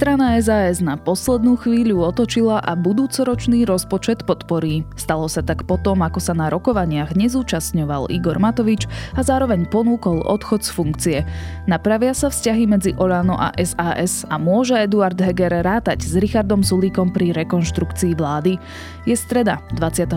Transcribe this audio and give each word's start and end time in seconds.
Strana 0.00 0.40
SAS 0.40 0.80
na 0.80 0.96
poslednú 0.96 1.60
chvíľu 1.60 2.08
otočila 2.08 2.56
a 2.64 2.72
budúcoročný 2.72 3.68
rozpočet 3.68 4.24
podporí. 4.24 4.88
Stalo 4.96 5.28
sa 5.28 5.44
tak 5.44 5.68
potom, 5.68 6.00
ako 6.00 6.16
sa 6.16 6.32
na 6.32 6.48
rokovaniach 6.48 7.12
nezúčastňoval 7.12 8.08
Igor 8.08 8.40
Matovič 8.40 8.88
a 9.12 9.20
zároveň 9.20 9.68
ponúkol 9.68 10.24
odchod 10.24 10.64
z 10.64 10.70
funkcie. 10.72 11.18
Napravia 11.68 12.16
sa 12.16 12.32
vzťahy 12.32 12.64
medzi 12.64 12.96
Olano 12.96 13.36
a 13.36 13.52
SAS 13.60 14.24
a 14.32 14.40
môže 14.40 14.72
Eduard 14.72 15.20
Heger 15.20 15.60
rátať 15.60 16.00
s 16.00 16.16
Richardom 16.16 16.64
Sulíkom 16.64 17.12
pri 17.12 17.36
rekonštrukcii 17.36 18.16
vlády. 18.16 18.56
Je 19.04 19.12
streda, 19.12 19.60
21. 19.76 20.16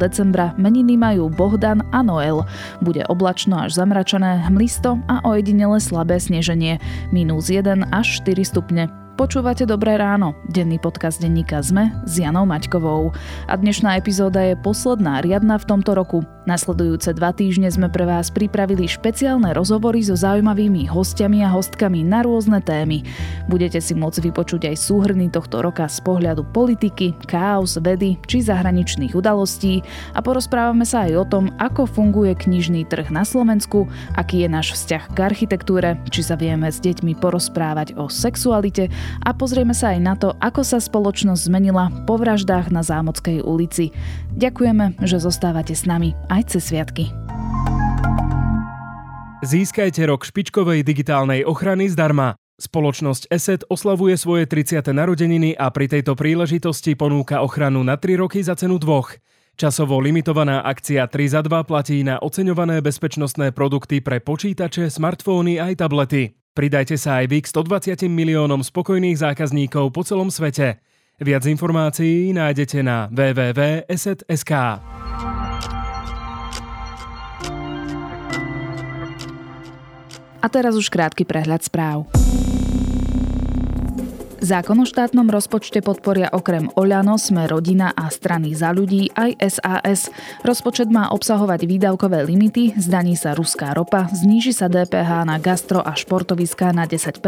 decembra, 0.00 0.56
meniny 0.56 0.96
majú 0.96 1.28
Bohdan 1.28 1.84
a 1.92 2.00
Noel. 2.00 2.48
Bude 2.80 3.04
oblačno 3.12 3.60
až 3.60 3.76
zamračené, 3.76 4.48
hmlisto 4.48 4.96
a 5.04 5.20
ojedinele 5.28 5.84
slabé 5.84 6.16
sneženie. 6.16 6.80
Minus 7.12 7.52
1 7.52 7.92
až 7.92 8.24
4 8.24 8.56
stupne. 8.56 8.88
Počúvate 9.18 9.66
Dobré 9.66 9.98
ráno, 9.98 10.38
denný 10.46 10.78
podcast 10.78 11.18
denníka 11.18 11.58
ZME 11.58 11.90
s 12.06 12.22
Janou 12.22 12.46
Maťkovou. 12.46 13.10
A 13.50 13.58
dnešná 13.58 13.98
epizóda 13.98 14.38
je 14.46 14.54
posledná 14.54 15.18
riadna 15.26 15.58
v 15.58 15.66
tomto 15.66 15.98
roku. 15.98 16.22
Nasledujúce 16.46 17.12
dva 17.18 17.34
týždne 17.34 17.66
sme 17.66 17.90
pre 17.90 18.06
vás 18.06 18.30
pripravili 18.30 18.86
špeciálne 18.86 19.52
rozhovory 19.52 20.06
so 20.06 20.14
zaujímavými 20.14 20.86
hostiami 20.86 21.42
a 21.42 21.50
hostkami 21.50 22.06
na 22.06 22.22
rôzne 22.22 22.62
témy. 22.62 23.02
Budete 23.50 23.82
si 23.82 23.92
môcť 23.92 24.30
vypočuť 24.30 24.70
aj 24.70 24.86
súhrny 24.86 25.34
tohto 25.34 25.66
roka 25.66 25.90
z 25.90 25.98
pohľadu 26.06 26.46
politiky, 26.54 27.12
chaos, 27.26 27.74
vedy 27.82 28.22
či 28.30 28.40
zahraničných 28.40 29.18
udalostí 29.18 29.82
a 30.14 30.22
porozprávame 30.22 30.86
sa 30.86 31.10
aj 31.10 31.12
o 31.20 31.24
tom, 31.26 31.44
ako 31.58 31.90
funguje 31.90 32.38
knižný 32.38 32.86
trh 32.86 33.10
na 33.10 33.26
Slovensku, 33.26 33.90
aký 34.14 34.46
je 34.46 34.48
náš 34.48 34.78
vzťah 34.78 35.02
k 35.10 35.18
architektúre, 35.20 36.00
či 36.08 36.22
sa 36.22 36.38
vieme 36.38 36.70
s 36.70 36.78
deťmi 36.80 37.18
porozprávať 37.18 37.98
o 37.98 38.08
sexualite 38.08 38.88
a 39.24 39.30
pozrieme 39.36 39.74
sa 39.74 39.96
aj 39.96 40.00
na 40.00 40.14
to, 40.14 40.34
ako 40.38 40.62
sa 40.64 40.78
spoločnosť 40.80 41.46
zmenila 41.46 41.90
po 42.04 42.16
vraždách 42.16 42.72
na 42.72 42.86
Zámockej 42.86 43.44
ulici. 43.44 43.90
Ďakujeme, 44.34 45.00
že 45.04 45.22
zostávate 45.22 45.72
s 45.72 45.84
nami 45.84 46.16
aj 46.28 46.56
cez 46.56 46.70
sviatky. 46.70 47.10
Získajte 49.38 50.02
rok 50.10 50.26
špičkovej 50.26 50.82
digitálnej 50.82 51.46
ochrany 51.46 51.86
zdarma. 51.86 52.34
Spoločnosť 52.58 53.30
ESET 53.30 53.62
oslavuje 53.70 54.18
svoje 54.18 54.50
30. 54.50 54.90
narodeniny 54.90 55.54
a 55.54 55.70
pri 55.70 55.86
tejto 55.86 56.18
príležitosti 56.18 56.98
ponúka 56.98 57.38
ochranu 57.38 57.86
na 57.86 57.94
3 57.94 58.18
roky 58.18 58.42
za 58.42 58.58
cenu 58.58 58.82
dvoch. 58.82 59.14
Časovo 59.58 59.98
limitovaná 59.98 60.62
akcia 60.62 61.06
3 61.10 61.34
za 61.34 61.40
2 61.42 61.66
platí 61.66 62.02
na 62.06 62.22
oceňované 62.22 62.78
bezpečnostné 62.78 63.50
produkty 63.50 63.98
pre 63.98 64.22
počítače, 64.22 64.86
smartfóny 64.86 65.58
aj 65.58 65.82
tablety. 65.82 66.37
Pridajte 66.56 66.98
sa 66.98 67.22
aj 67.22 67.26
vy 67.30 67.38
k 67.44 67.50
120 67.54 68.08
miliónom 68.10 68.60
spokojných 68.64 69.20
zákazníkov 69.20 69.94
po 69.94 70.02
celom 70.02 70.32
svete. 70.32 70.82
Viac 71.18 71.46
informácií 71.46 72.30
nájdete 72.34 72.82
na 72.82 73.10
www.eset.sk. 73.10 74.52
A 80.38 80.46
teraz 80.46 80.78
už 80.78 80.86
krátky 80.88 81.26
prehľad 81.26 81.66
správ. 81.66 82.17
Zákon 84.38 84.78
o 84.78 84.86
štátnom 84.86 85.26
rozpočte 85.26 85.82
podporia 85.82 86.30
okrem 86.30 86.70
Oľano, 86.78 87.18
Sme 87.18 87.50
rodina 87.50 87.90
a 87.90 88.06
strany 88.06 88.54
za 88.54 88.70
ľudí 88.70 89.10
aj 89.18 89.34
SAS. 89.50 90.14
Rozpočet 90.46 90.86
má 90.94 91.10
obsahovať 91.10 91.66
výdavkové 91.66 92.22
limity, 92.22 92.78
zdaní 92.78 93.18
sa 93.18 93.34
ruská 93.34 93.74
ropa, 93.74 94.06
zníži 94.14 94.54
sa 94.54 94.70
DPH 94.70 95.26
na 95.26 95.42
gastro 95.42 95.82
a 95.82 95.90
športoviská 95.98 96.70
na 96.70 96.86
10% 96.86 97.18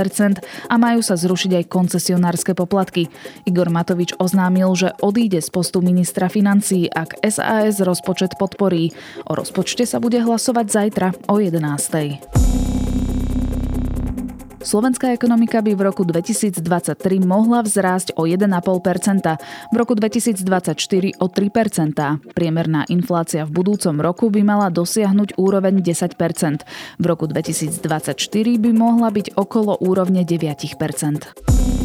a 0.70 0.74
majú 0.78 1.02
sa 1.02 1.18
zrušiť 1.18 1.58
aj 1.58 1.64
koncesionárske 1.66 2.54
poplatky. 2.54 3.10
Igor 3.42 3.74
Matovič 3.74 4.14
oznámil, 4.22 4.70
že 4.78 4.94
odíde 5.02 5.42
z 5.42 5.50
postu 5.50 5.82
ministra 5.82 6.30
financií, 6.30 6.86
ak 6.86 7.18
SAS 7.26 7.82
rozpočet 7.82 8.38
podporí. 8.38 8.94
O 9.26 9.34
rozpočte 9.34 9.82
sa 9.82 9.98
bude 9.98 10.22
hlasovať 10.22 10.66
zajtra 10.70 11.08
o 11.26 11.42
11. 11.42 12.69
Slovenská 14.60 15.16
ekonomika 15.16 15.64
by 15.64 15.72
v 15.72 15.82
roku 15.88 16.04
2023 16.04 16.60
mohla 17.24 17.64
vzrásť 17.64 18.12
o 18.20 18.28
1,5% 18.28 18.44
v 19.72 19.74
roku 19.74 19.96
2024 19.96 20.76
o 21.16 21.26
3% 21.32 22.36
Priemerná 22.36 22.84
inflácia 22.92 23.48
v 23.48 23.56
budúcom 23.56 23.96
roku 24.04 24.28
by 24.28 24.44
mala 24.44 24.68
dosiahnuť 24.68 25.40
úroveň 25.40 25.80
10% 25.80 26.68
V 27.00 27.04
roku 27.08 27.24
2024 27.24 28.12
by 28.60 28.70
mohla 28.76 29.08
byť 29.08 29.32
okolo 29.40 29.80
úrovne 29.80 30.28
9 30.28 31.79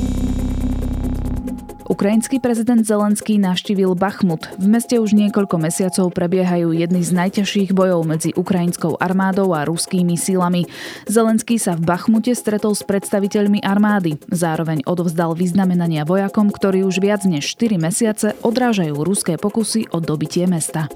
Ukrajinský 1.96 2.44
prezident 2.44 2.84
Zelenský 2.84 3.40
navštívil 3.40 3.96
Bachmut. 3.96 4.52
V 4.60 4.68
meste 4.68 5.00
už 5.00 5.16
niekoľko 5.16 5.56
mesiacov 5.64 6.12
prebiehajú 6.12 6.76
jedny 6.76 7.00
z 7.00 7.16
najťažších 7.16 7.72
bojov 7.72 8.04
medzi 8.04 8.36
ukrajinskou 8.36 9.00
armádou 9.00 9.56
a 9.56 9.64
ruskými 9.64 10.20
silami. 10.20 10.68
Zelenský 11.08 11.56
sa 11.56 11.72
v 11.80 11.88
Bachmute 11.88 12.36
stretol 12.36 12.76
s 12.76 12.84
predstaviteľmi 12.84 13.64
armády. 13.64 14.20
Zároveň 14.28 14.84
odovzdal 14.84 15.40
vyznamenania 15.40 16.04
vojakom, 16.04 16.52
ktorí 16.52 16.84
už 16.84 17.00
viac 17.00 17.24
než 17.24 17.56
4 17.56 17.80
mesiace 17.80 18.36
odrážajú 18.44 19.00
ruské 19.00 19.40
pokusy 19.40 19.88
o 19.96 20.04
dobitie 20.04 20.52
mesta. 20.52 20.92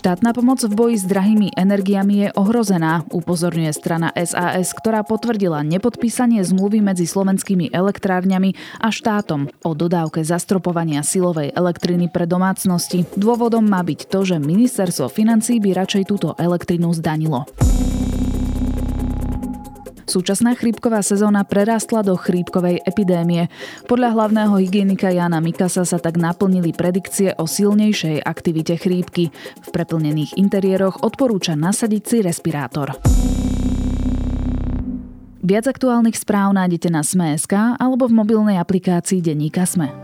Štátna 0.00 0.32
pomoc 0.32 0.64
v 0.64 0.72
boji 0.72 0.96
s 0.96 1.04
drahými 1.04 1.52
energiami 1.60 2.24
je 2.24 2.28
ohrozená, 2.32 3.04
upozorňuje 3.12 3.68
strana 3.76 4.08
SAS, 4.16 4.72
ktorá 4.72 5.04
potvrdila 5.04 5.60
nepodpísanie 5.60 6.40
zmluvy 6.40 6.80
medzi 6.80 7.04
slovenskými 7.04 7.68
elektrárňami 7.68 8.80
a 8.80 8.88
štátom 8.88 9.52
o 9.60 9.70
dodávke 9.76 10.24
zastropovania 10.24 11.04
silovej 11.04 11.52
elektriny 11.52 12.08
pre 12.08 12.24
domácnosti. 12.24 13.04
Dôvodom 13.12 13.60
má 13.60 13.84
byť 13.84 14.08
to, 14.08 14.24
že 14.24 14.40
ministerstvo 14.40 15.12
financí 15.12 15.60
by 15.60 15.76
radšej 15.76 16.08
túto 16.08 16.32
elektrinu 16.40 16.96
zdanilo. 16.96 17.44
Súčasná 20.10 20.58
chrípková 20.58 21.06
sezóna 21.06 21.46
prerástla 21.46 22.02
do 22.02 22.18
chrípkovej 22.18 22.82
epidémie. 22.82 23.46
Podľa 23.86 24.10
hlavného 24.10 24.58
hygienika 24.58 25.14
Jana 25.14 25.38
Mikasa 25.38 25.86
sa 25.86 26.02
tak 26.02 26.18
naplnili 26.18 26.74
predikcie 26.74 27.38
o 27.38 27.46
silnejšej 27.46 28.18
aktivite 28.26 28.74
chrípky. 28.74 29.30
V 29.62 29.68
preplnených 29.70 30.34
interiéroch 30.34 31.06
odporúča 31.06 31.54
nasadiť 31.54 32.02
si 32.02 32.16
respirátor. 32.26 32.98
Viac 35.46 35.70
aktuálnych 35.70 36.18
správ 36.18 36.58
nájdete 36.58 36.90
na 36.90 37.06
Sme.sk 37.06 37.78
alebo 37.78 38.10
v 38.10 38.18
mobilnej 38.18 38.58
aplikácii 38.58 39.22
Denníka 39.22 39.62
Sme. 39.62 39.94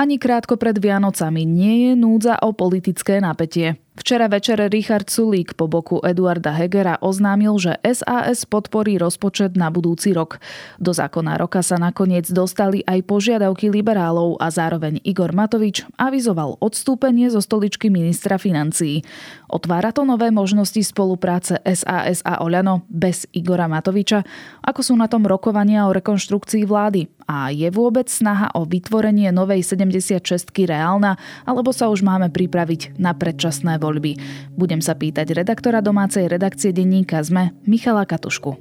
Ani 0.00 0.16
krátko 0.16 0.56
pred 0.56 0.80
Vianocami 0.80 1.44
nie 1.44 1.84
je 1.84 1.92
núdza 1.92 2.40
o 2.40 2.56
politické 2.56 3.20
napätie. 3.20 3.76
Včera 4.00 4.32
večer 4.32 4.56
Richard 4.72 5.12
Sulík 5.12 5.52
po 5.60 5.68
boku 5.68 6.00
Eduarda 6.00 6.56
Hegera 6.56 6.96
oznámil, 7.04 7.52
že 7.60 7.76
SAS 7.84 8.48
podporí 8.48 8.96
rozpočet 8.96 9.60
na 9.60 9.68
budúci 9.68 10.16
rok. 10.16 10.40
Do 10.80 10.96
zákona 10.96 11.36
roka 11.36 11.60
sa 11.60 11.76
nakoniec 11.76 12.24
dostali 12.32 12.80
aj 12.88 13.04
požiadavky 13.04 13.68
liberálov 13.68 14.40
a 14.40 14.48
zároveň 14.48 15.04
Igor 15.04 15.36
Matovič 15.36 15.84
avizoval 16.00 16.56
odstúpenie 16.64 17.28
zo 17.28 17.44
stoličky 17.44 17.92
ministra 17.92 18.40
financií. 18.40 19.04
Otvára 19.52 19.92
to 19.92 20.08
nové 20.08 20.32
možnosti 20.32 20.80
spolupráce 20.80 21.60
SAS 21.68 22.24
a 22.24 22.40
Oľano 22.40 22.88
bez 22.88 23.28
Igora 23.36 23.68
Matoviča? 23.68 24.24
Ako 24.64 24.80
sú 24.80 24.96
na 24.96 25.12
tom 25.12 25.28
rokovania 25.28 25.84
o 25.84 25.92
rekonštrukcii 25.92 26.64
vlády? 26.64 27.04
A 27.28 27.52
je 27.54 27.68
vôbec 27.70 28.10
snaha 28.10 28.50
o 28.58 28.66
vytvorenie 28.66 29.30
novej 29.30 29.62
76 29.62 30.50
reálna, 30.66 31.14
alebo 31.46 31.70
sa 31.70 31.86
už 31.86 32.02
máme 32.02 32.32
pripraviť 32.32 32.98
na 32.98 33.14
predčasné 33.14 33.78
voľby? 33.78 33.89
Voľby. 33.90 34.14
Budem 34.54 34.78
sa 34.78 34.94
pýtať 34.94 35.34
redaktora 35.34 35.82
domácej 35.82 36.30
redakcie 36.30 36.70
denníka 36.70 37.18
ZME 37.26 37.58
Michala 37.66 38.06
Katušku. 38.06 38.54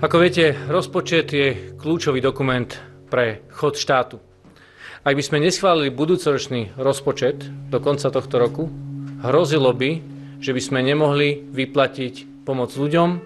Ako 0.00 0.16
viete, 0.18 0.56
rozpočet 0.66 1.30
je 1.30 1.76
kľúčový 1.76 2.24
dokument 2.24 2.66
pre 3.12 3.44
chod 3.52 3.76
štátu. 3.76 4.18
Ak 5.04 5.14
by 5.14 5.22
sme 5.22 5.44
neschválili 5.44 5.92
budúcoročný 5.92 6.74
rozpočet 6.80 7.44
do 7.70 7.78
konca 7.78 8.08
tohto 8.08 8.40
roku, 8.40 8.64
hrozilo 9.22 9.70
by, 9.76 9.90
že 10.42 10.50
by 10.50 10.60
sme 10.62 10.80
nemohli 10.82 11.46
vyplatiť 11.54 12.42
pomoc 12.42 12.74
ľuďom, 12.74 13.20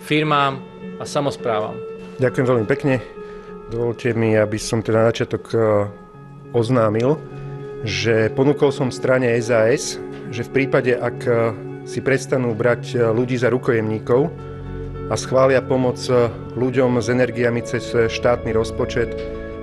firmám 0.00 0.56
a 0.96 1.04
samozprávam. 1.04 1.76
Ďakujem 2.16 2.46
veľmi 2.48 2.66
pekne. 2.68 2.94
Dovolte 3.68 4.12
mi, 4.16 4.36
aby 4.36 4.56
som 4.56 4.80
teda 4.80 5.04
na 5.04 5.08
začiatok 5.12 5.44
eh, 5.52 5.60
oznámil, 6.52 7.16
že 7.82 8.30
ponúkol 8.32 8.70
som 8.70 8.92
strane 8.92 9.32
SAS 9.40 9.96
že 10.32 10.48
v 10.48 10.64
prípade, 10.64 10.96
ak 10.96 11.18
e, 11.28 11.32
si 11.84 12.00
prestanú 12.00 12.56
brať 12.56 12.96
e, 12.96 13.12
ľudí 13.12 13.36
za 13.36 13.52
rukojemníkov 13.52 14.32
a 15.12 15.14
schvália 15.14 15.60
pomoc 15.60 16.00
e, 16.08 16.32
ľuďom 16.56 16.96
s 16.98 17.12
energiami 17.12 17.60
cez 17.60 17.92
štátny 17.92 18.56
rozpočet, 18.56 19.12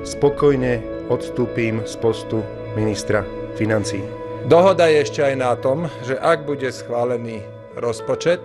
spokojne 0.05 0.79
odstúpim 1.09 1.81
z 1.89 1.93
postu 1.97 2.45
ministra 2.77 3.25
financí. 3.57 3.99
Dohoda 4.45 4.87
je 4.87 5.03
ešte 5.03 5.25
aj 5.25 5.35
na 5.35 5.57
tom, 5.57 5.89
že 6.05 6.15
ak 6.15 6.45
bude 6.45 6.69
schválený 6.69 7.41
rozpočet, 7.75 8.39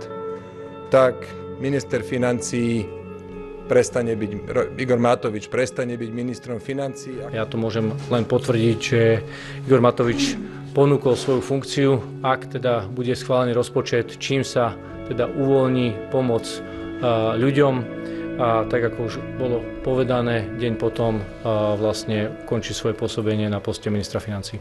tak 0.89 1.15
minister 1.61 2.01
financí 2.01 2.89
prestane 3.65 4.13
byť, 4.13 4.31
Igor 4.77 5.01
Matovič 5.01 5.49
prestane 5.49 5.97
byť 5.97 6.11
ministrom 6.13 6.61
financí. 6.61 7.17
Ja 7.33 7.49
to 7.49 7.57
môžem 7.57 7.97
len 8.13 8.29
potvrdiť, 8.29 8.79
že 8.79 9.25
Igor 9.65 9.81
Matovič 9.81 10.37
ponúkol 10.77 11.15
svoju 11.15 11.41
funkciu, 11.41 11.91
ak 12.21 12.59
teda 12.59 12.91
bude 12.91 13.15
schválený 13.15 13.55
rozpočet, 13.55 14.19
čím 14.19 14.43
sa 14.43 14.75
teda 15.07 15.31
uvoľní 15.31 16.11
pomoc 16.11 16.45
ľuďom 17.39 17.75
a 18.35 18.67
tak 18.67 18.91
ako 18.91 18.99
už 19.07 19.15
bolo 19.39 19.63
povedané, 19.87 20.51
deň 20.59 20.75
potom 20.75 21.23
vlastne 21.79 22.35
končí 22.51 22.75
svoje 22.75 22.99
pôsobenie 22.99 23.47
na 23.47 23.63
poste 23.63 23.87
ministra 23.95 24.19
financí. 24.19 24.59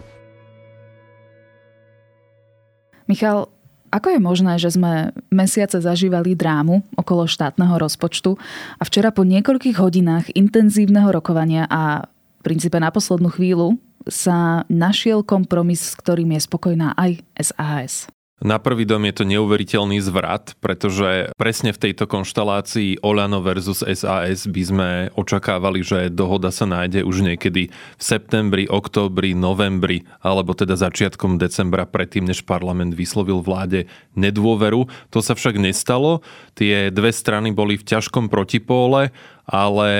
Michal, 3.09 3.49
ako 3.93 4.17
je 4.17 4.19
možné, 4.19 4.53
že 4.57 4.73
sme 4.73 5.13
mesiace 5.29 5.77
zažívali 5.77 6.33
drámu 6.33 6.81
okolo 6.97 7.29
štátneho 7.29 7.77
rozpočtu 7.77 8.33
a 8.81 8.83
včera 8.89 9.13
po 9.13 9.21
niekoľkých 9.21 9.77
hodinách 9.77 10.33
intenzívneho 10.33 11.13
rokovania 11.13 11.69
a 11.69 12.09
v 12.09 12.41
princípe 12.41 12.81
na 12.81 12.89
poslednú 12.89 13.29
chvíľu 13.29 13.77
sa 14.09 14.65
našiel 14.67 15.21
kompromis, 15.21 15.93
s 15.93 15.95
ktorým 15.95 16.33
je 16.35 16.41
spokojná 16.41 16.97
aj 16.97 17.21
SAS? 17.37 18.09
Na 18.41 18.57
prvý 18.57 18.89
dom 18.89 19.05
je 19.05 19.13
to 19.13 19.29
neuveriteľný 19.29 20.01
zvrat, 20.01 20.57
pretože 20.57 21.29
presne 21.37 21.69
v 21.69 21.79
tejto 21.89 22.09
konštalácii 22.09 23.05
Olano 23.05 23.45
versus 23.45 23.85
SAS 23.85 24.49
by 24.49 24.63
sme 24.65 24.89
očakávali, 25.13 25.85
že 25.85 26.09
dohoda 26.09 26.49
sa 26.49 26.65
nájde 26.65 27.05
už 27.05 27.21
niekedy 27.21 27.69
v 27.69 28.01
septembri, 28.01 28.65
októbri, 28.65 29.37
novembri 29.37 30.09
alebo 30.25 30.57
teda 30.57 30.73
začiatkom 30.73 31.37
decembra 31.37 31.85
predtým, 31.85 32.25
než 32.25 32.41
parlament 32.41 32.97
vyslovil 32.97 33.45
vláde 33.45 33.85
nedôveru. 34.17 34.89
To 35.13 35.19
sa 35.21 35.37
však 35.37 35.61
nestalo. 35.61 36.25
Tie 36.57 36.89
dve 36.89 37.13
strany 37.13 37.53
boli 37.53 37.77
v 37.77 37.85
ťažkom 37.85 38.33
protipóle, 38.33 39.13
ale 39.45 39.91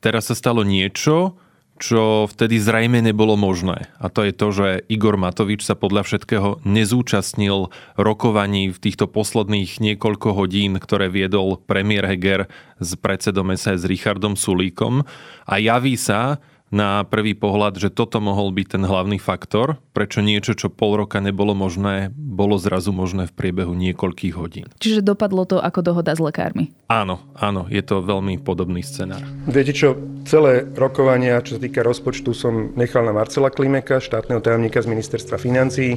teraz 0.00 0.32
sa 0.32 0.34
stalo 0.34 0.64
niečo, 0.64 1.36
čo 1.76 2.24
vtedy 2.24 2.56
zrejme 2.56 3.04
nebolo 3.04 3.36
možné. 3.36 3.92
A 4.00 4.08
to 4.08 4.24
je 4.24 4.32
to, 4.32 4.48
že 4.52 4.68
Igor 4.88 5.20
Matovič 5.20 5.64
sa 5.64 5.76
podľa 5.76 6.08
všetkého 6.08 6.64
nezúčastnil 6.64 7.68
rokovaní 8.00 8.72
v 8.72 8.78
týchto 8.80 9.04
posledných 9.08 9.80
niekoľko 9.80 10.32
hodín, 10.32 10.80
ktoré 10.80 11.12
viedol 11.12 11.60
premiér 11.60 12.08
Heger 12.08 12.48
s 12.80 12.96
predsedom 12.96 13.52
SAS 13.56 13.84
Richardom 13.84 14.34
Sulíkom 14.34 15.04
a 15.44 15.54
javí 15.60 16.00
sa, 16.00 16.40
na 16.74 17.06
prvý 17.06 17.38
pohľad, 17.38 17.78
že 17.78 17.94
toto 17.94 18.18
mohol 18.18 18.50
byť 18.50 18.66
ten 18.78 18.82
hlavný 18.82 19.22
faktor, 19.22 19.78
prečo 19.94 20.18
niečo, 20.18 20.58
čo 20.58 20.66
pol 20.66 20.98
roka 20.98 21.22
nebolo 21.22 21.54
možné, 21.54 22.10
bolo 22.14 22.58
zrazu 22.58 22.90
možné 22.90 23.30
v 23.30 23.36
priebehu 23.38 23.72
niekoľkých 23.72 24.34
hodín. 24.34 24.66
Čiže 24.82 25.06
dopadlo 25.06 25.46
to 25.46 25.62
ako 25.62 25.80
dohoda 25.86 26.12
s 26.12 26.20
lekármi? 26.20 26.74
Áno, 26.90 27.22
áno, 27.38 27.70
je 27.70 27.82
to 27.86 28.02
veľmi 28.02 28.42
podobný 28.42 28.82
scenár. 28.82 29.22
Viete 29.46 29.70
čo, 29.70 29.94
celé 30.26 30.66
rokovania, 30.74 31.42
čo 31.42 31.58
sa 31.58 31.62
týka 31.62 31.86
rozpočtu, 31.86 32.34
som 32.34 32.74
nechal 32.74 33.06
na 33.06 33.14
Marcela 33.14 33.54
Klimeka, 33.54 34.02
štátneho 34.02 34.42
tajomníka 34.42 34.82
z 34.82 34.90
ministerstva 34.90 35.38
financí. 35.38 35.94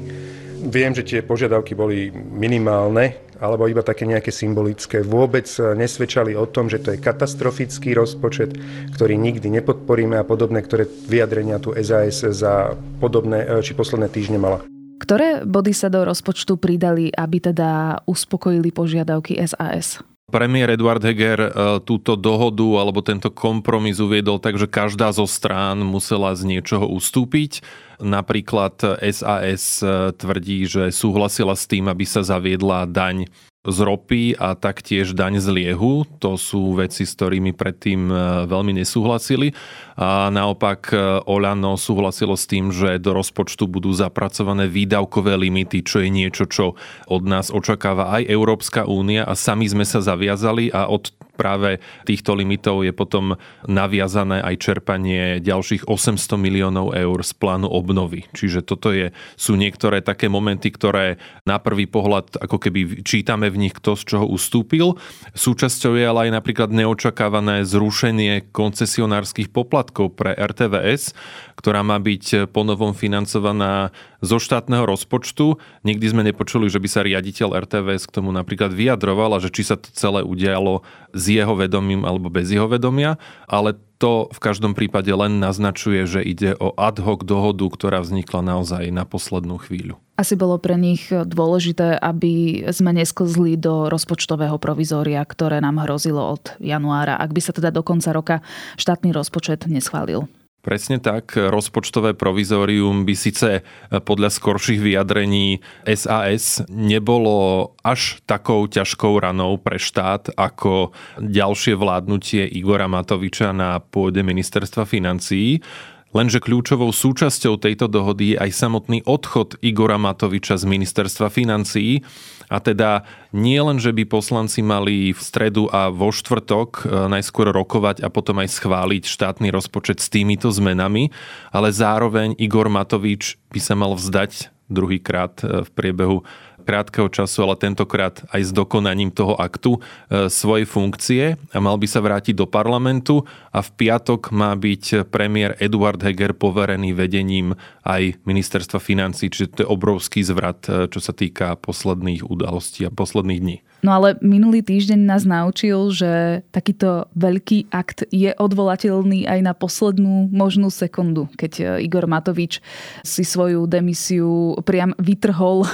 Viem, 0.59 0.91
že 0.91 1.07
tie 1.07 1.19
požiadavky 1.23 1.71
boli 1.73 2.11
minimálne, 2.13 3.28
alebo 3.39 3.65
iba 3.65 3.81
také 3.81 4.03
nejaké 4.03 4.29
symbolické. 4.29 5.01
Vôbec 5.01 5.47
nesvedčali 5.57 6.35
o 6.35 6.45
tom, 6.45 6.67
že 6.67 6.83
to 6.83 6.93
je 6.93 6.99
katastrofický 6.99 7.95
rozpočet, 7.95 8.55
ktorý 8.93 9.15
nikdy 9.15 9.47
nepodporíme 9.59 10.19
a 10.19 10.27
podobné, 10.27 10.59
ktoré 10.63 10.85
vyjadrenia 10.85 11.57
tu 11.63 11.71
SAS 11.79 12.21
za 12.23 12.75
podobné 12.99 13.47
e, 13.47 13.63
či 13.63 13.71
posledné 13.73 14.11
týždne 14.11 14.37
mala. 14.37 14.61
Ktoré 14.99 15.47
body 15.47 15.71
sa 15.71 15.87
do 15.87 16.03
rozpočtu 16.03 16.59
pridali, 16.59 17.07
aby 17.15 17.39
teda 17.39 18.03
uspokojili 18.03 18.75
požiadavky 18.75 19.39
SAS? 19.47 20.03
Premiér 20.29 20.77
Eduard 20.77 21.01
Heger 21.01 21.39
e, 21.41 21.49
túto 21.83 22.13
dohodu 22.13 22.79
alebo 22.79 23.01
tento 23.01 23.33
kompromis 23.33 23.97
uviedol 23.97 24.37
tak, 24.37 24.61
že 24.61 24.69
každá 24.69 25.09
zo 25.09 25.25
strán 25.25 25.81
musela 25.81 26.31
z 26.37 26.45
niečoho 26.45 26.85
ustúpiť. 26.85 27.65
Napríklad 27.99 28.79
SAS 29.11 29.83
eh, 29.83 30.15
tvrdí, 30.15 30.63
že 30.63 30.87
súhlasila 30.87 31.51
s 31.51 31.67
tým, 31.67 31.91
aby 31.91 32.07
sa 32.07 32.23
zaviedla 32.23 32.87
daň 32.87 33.27
z 33.69 33.79
ropy 33.85 34.23
a 34.35 34.57
taktiež 34.57 35.13
daň 35.13 35.39
z 35.39 35.47
liehu. 35.49 36.05
To 36.19 36.35
sú 36.35 36.75
veci, 36.75 37.05
s 37.05 37.15
ktorými 37.15 37.53
predtým 37.53 38.01
eh, 38.09 38.15
veľmi 38.49 38.77
nesúhlasili. 38.81 39.53
A 39.95 40.27
naopak 40.33 40.91
eh, 40.91 40.99
Oľano 41.23 41.77
súhlasilo 41.77 42.33
s 42.35 42.49
tým, 42.49 42.73
že 42.73 42.99
do 42.99 43.15
rozpočtu 43.15 43.69
budú 43.69 43.93
zapracované 43.93 44.67
výdavkové 44.67 45.37
limity, 45.37 45.85
čo 45.85 46.01
je 46.01 46.09
niečo, 46.09 46.49
čo 46.49 46.65
od 47.07 47.23
nás 47.23 47.53
očakáva 47.53 48.11
aj 48.19 48.27
Európska 48.27 48.89
únia 48.89 49.23
a 49.23 49.33
sami 49.37 49.69
sme 49.69 49.85
sa 49.87 50.01
zaviazali 50.03 50.73
a 50.73 50.89
od 50.89 51.13
práve 51.39 51.79
týchto 52.03 52.35
limitov 52.35 52.83
je 52.83 52.91
potom 52.91 53.39
naviazané 53.63 54.43
aj 54.43 54.59
čerpanie 54.59 55.39
ďalších 55.39 55.87
800 55.87 56.35
miliónov 56.35 56.91
eur 56.91 57.23
z 57.23 57.31
plánu 57.39 57.71
obnovy. 57.71 58.27
Čiže 58.35 58.67
toto 58.67 58.91
je, 58.91 59.15
sú 59.39 59.55
niektoré 59.55 60.03
také 60.03 60.27
momenty, 60.27 60.67
ktoré 60.67 61.15
na 61.47 61.63
prvý 61.63 61.87
pohľad 61.87 62.35
ako 62.43 62.59
keby 62.59 63.07
čítame 63.07 63.47
v 63.47 63.67
nich, 63.67 63.73
kto 63.79 63.95
z 63.95 64.03
čoho 64.15 64.25
ustúpil. 64.27 64.99
Súčasťou 65.31 65.95
je 65.95 66.03
ale 66.03 66.27
aj 66.27 66.43
napríklad 66.43 66.69
neočakávané 66.75 67.63
zrušenie 67.63 68.51
koncesionárskych 68.51 69.47
poplatkov 69.47 70.19
pre 70.19 70.35
RTVS, 70.35 71.15
ktorá 71.55 71.85
má 71.85 71.95
byť 72.01 72.51
ponovom 72.51 72.91
financovaná 72.91 73.95
zo 74.19 74.39
štátneho 74.39 74.83
rozpočtu. 74.83 75.55
Nikdy 75.87 76.05
sme 76.11 76.27
nepočuli, 76.27 76.67
že 76.67 76.81
by 76.81 76.87
sa 76.91 77.05
riaditeľ 77.05 77.55
RTVS 77.67 78.07
k 78.07 78.15
tomu 78.19 78.35
napríklad 78.35 78.75
vyjadroval 78.75 79.39
a 79.39 79.43
že 79.43 79.51
či 79.51 79.63
sa 79.63 79.79
to 79.79 79.87
celé 79.95 80.23
udialo 80.23 80.83
s 81.15 81.28
jeho 81.29 81.53
vedomím 81.53 82.03
alebo 82.03 82.33
bez 82.33 82.49
jeho 82.49 82.65
vedomia, 82.65 83.21
ale 83.45 83.77
to 83.99 84.31
v 84.31 84.39
každom 84.39 84.73
prípade 84.73 85.11
len 85.11 85.43
naznačuje, 85.43 86.07
že 86.07 86.23
ide 86.23 86.55
o 86.55 86.71
ad 86.79 87.03
hoc 87.03 87.27
dohodu, 87.27 87.67
ktorá 87.67 87.99
vznikla 87.99 88.41
naozaj 88.41 88.89
na 88.95 89.03
poslednú 89.03 89.59
chvíľu. 89.59 89.99
Asi 90.15 90.39
bolo 90.39 90.59
pre 90.59 90.79
nich 90.79 91.11
dôležité, 91.11 91.99
aby 91.99 92.63
sme 92.71 92.95
nesklzli 92.95 93.59
do 93.59 93.91
rozpočtového 93.91 94.55
provizória, 94.59 95.23
ktoré 95.23 95.59
nám 95.59 95.83
hrozilo 95.83 96.19
od 96.35 96.55
januára, 96.63 97.19
ak 97.19 97.35
by 97.35 97.41
sa 97.43 97.51
teda 97.51 97.71
do 97.75 97.83
konca 97.83 98.11
roka 98.15 98.35
štátny 98.79 99.11
rozpočet 99.11 99.67
neschválil. 99.67 100.27
Presne 100.59 100.99
tak. 100.99 101.39
Rozpočtové 101.39 102.11
provizórium 102.19 103.07
by 103.07 103.15
síce 103.15 103.63
podľa 103.89 104.27
skorších 104.27 104.83
vyjadrení 104.83 105.63
SAS 105.87 106.67
nebolo 106.67 107.71
až 107.79 108.19
takou 108.27 108.67
ťažkou 108.67 109.23
ranou 109.23 109.55
pre 109.55 109.79
štát 109.79 110.35
ako 110.35 110.91
ďalšie 111.23 111.79
vládnutie 111.79 112.43
Igora 112.43 112.91
Matoviča 112.91 113.55
na 113.55 113.79
pôde 113.79 114.19
ministerstva 114.19 114.83
financií. 114.83 115.63
Lenže 116.09 116.41
kľúčovou 116.41 116.89
súčasťou 116.89 117.61
tejto 117.61 117.85
dohody 117.85 118.33
je 118.33 118.41
aj 118.41 118.51
samotný 118.57 119.05
odchod 119.05 119.61
Igora 119.61 120.01
Matoviča 120.01 120.57
z 120.57 120.65
ministerstva 120.65 121.29
financií. 121.29 122.01
A 122.49 122.57
teda 122.57 123.05
nie 123.29 123.61
len, 123.61 123.77
že 123.77 123.93
by 123.93 124.09
poslanci 124.09 124.65
mali 124.65 125.13
v 125.13 125.21
stredu 125.21 125.69
a 125.69 125.93
vo 125.93 126.09
štvrtok 126.09 126.69
e, 126.81 126.83
najskôr 127.13 127.53
rokovať 127.53 128.01
a 128.01 128.09
potom 128.09 128.41
aj 128.41 128.57
schváliť 128.57 129.05
štátny 129.05 129.53
rozpočet 129.53 130.01
s 130.01 130.09
týmito 130.09 130.49
zmenami, 130.49 131.13
ale 131.53 131.69
zároveň 131.69 132.33
Igor 132.41 132.73
Matovič 132.73 133.37
by 133.53 133.61
sa 133.61 133.77
mal 133.77 133.93
vzdať 133.93 134.49
druhýkrát 134.65 135.45
e, 135.45 135.61
v 135.61 135.69
priebehu 135.77 136.25
krátkeho 136.69 137.09
času, 137.09 137.49
ale 137.49 137.57
tentokrát 137.57 138.21
aj 138.29 138.45
s 138.45 138.51
dokonaním 138.53 139.09
toho 139.09 139.33
aktu 139.33 139.81
e, 139.81 140.29
svojej 140.29 140.69
funkcie 140.69 141.33
a 141.49 141.57
mal 141.57 141.81
by 141.81 141.89
sa 141.89 141.97
vrátiť 141.97 142.37
do 142.37 142.45
parlamentu 142.45 143.25
a 143.49 143.65
v 143.65 143.69
piatok 143.73 144.29
má 144.29 144.53
byť 144.53 145.09
premiér 145.09 145.57
Eduard 145.57 145.97
Heger 145.97 146.37
poverený 146.37 146.93
vedením 146.93 147.57
aj 147.81 148.21
ministerstva 148.21 148.77
financí, 148.77 149.33
čiže 149.33 149.49
to 149.49 149.59
je 149.65 149.71
obrovský 149.73 150.21
zvrat, 150.21 150.69
e, 150.69 150.85
čo 150.85 151.01
sa 151.01 151.17
týka 151.17 151.57
posledných 151.57 152.21
udalostí 152.21 152.85
a 152.85 152.93
posledných 152.93 153.41
dní. 153.41 153.57
No 153.79 153.95
ale 153.95 154.19
minulý 154.19 154.59
týždeň 154.59 154.99
nás 154.99 155.23
naučil, 155.23 155.91
že 155.95 156.43
takýto 156.51 157.07
veľký 157.15 157.71
akt 157.71 158.03
je 158.11 158.35
odvolateľný 158.35 159.23
aj 159.23 159.39
na 159.39 159.53
poslednú 159.55 160.27
možnú 160.31 160.67
sekundu, 160.67 161.31
keď 161.39 161.51
e, 161.59 161.63
Igor 161.87 162.03
Matovič 162.03 162.59
si 163.07 163.23
svoju 163.23 163.63
demisiu 163.71 164.59
priam 164.67 164.91
vytrhol 164.99 165.63
e, 165.63 165.69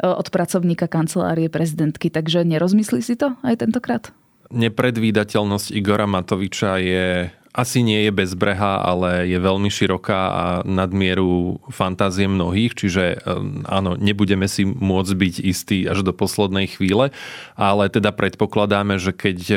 od 0.00 0.32
pracovníka 0.32 0.88
kancelárie 0.88 1.52
prezidentky. 1.52 2.08
Takže 2.08 2.48
nerozmyslí 2.48 3.04
si 3.04 3.20
to 3.20 3.36
aj 3.44 3.60
tentokrát? 3.60 4.08
Nepredvídateľnosť 4.52 5.72
Igora 5.72 6.08
Matoviča 6.08 6.80
je 6.80 7.32
asi 7.52 7.84
nie 7.84 8.08
je 8.08 8.12
bezbreha, 8.12 8.80
ale 8.80 9.28
je 9.28 9.36
veľmi 9.36 9.68
široká 9.68 10.20
a 10.32 10.44
nadmieru 10.64 11.60
fantázie 11.68 12.24
mnohých, 12.24 12.72
čiže 12.72 13.20
áno, 13.68 14.00
nebudeme 14.00 14.48
si 14.48 14.64
môcť 14.64 15.12
byť 15.12 15.34
istí 15.44 15.84
až 15.84 16.00
do 16.00 16.16
poslednej 16.16 16.72
chvíle, 16.72 17.12
ale 17.52 17.92
teda 17.92 18.08
predpokladáme, 18.16 18.96
že 18.96 19.12
keď 19.12 19.38
e, 19.52 19.56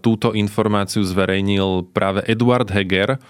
túto 0.00 0.32
informáciu 0.32 1.04
zverejnil 1.04 1.92
práve 1.92 2.24
Eduard 2.24 2.72
Heger, 2.72 3.20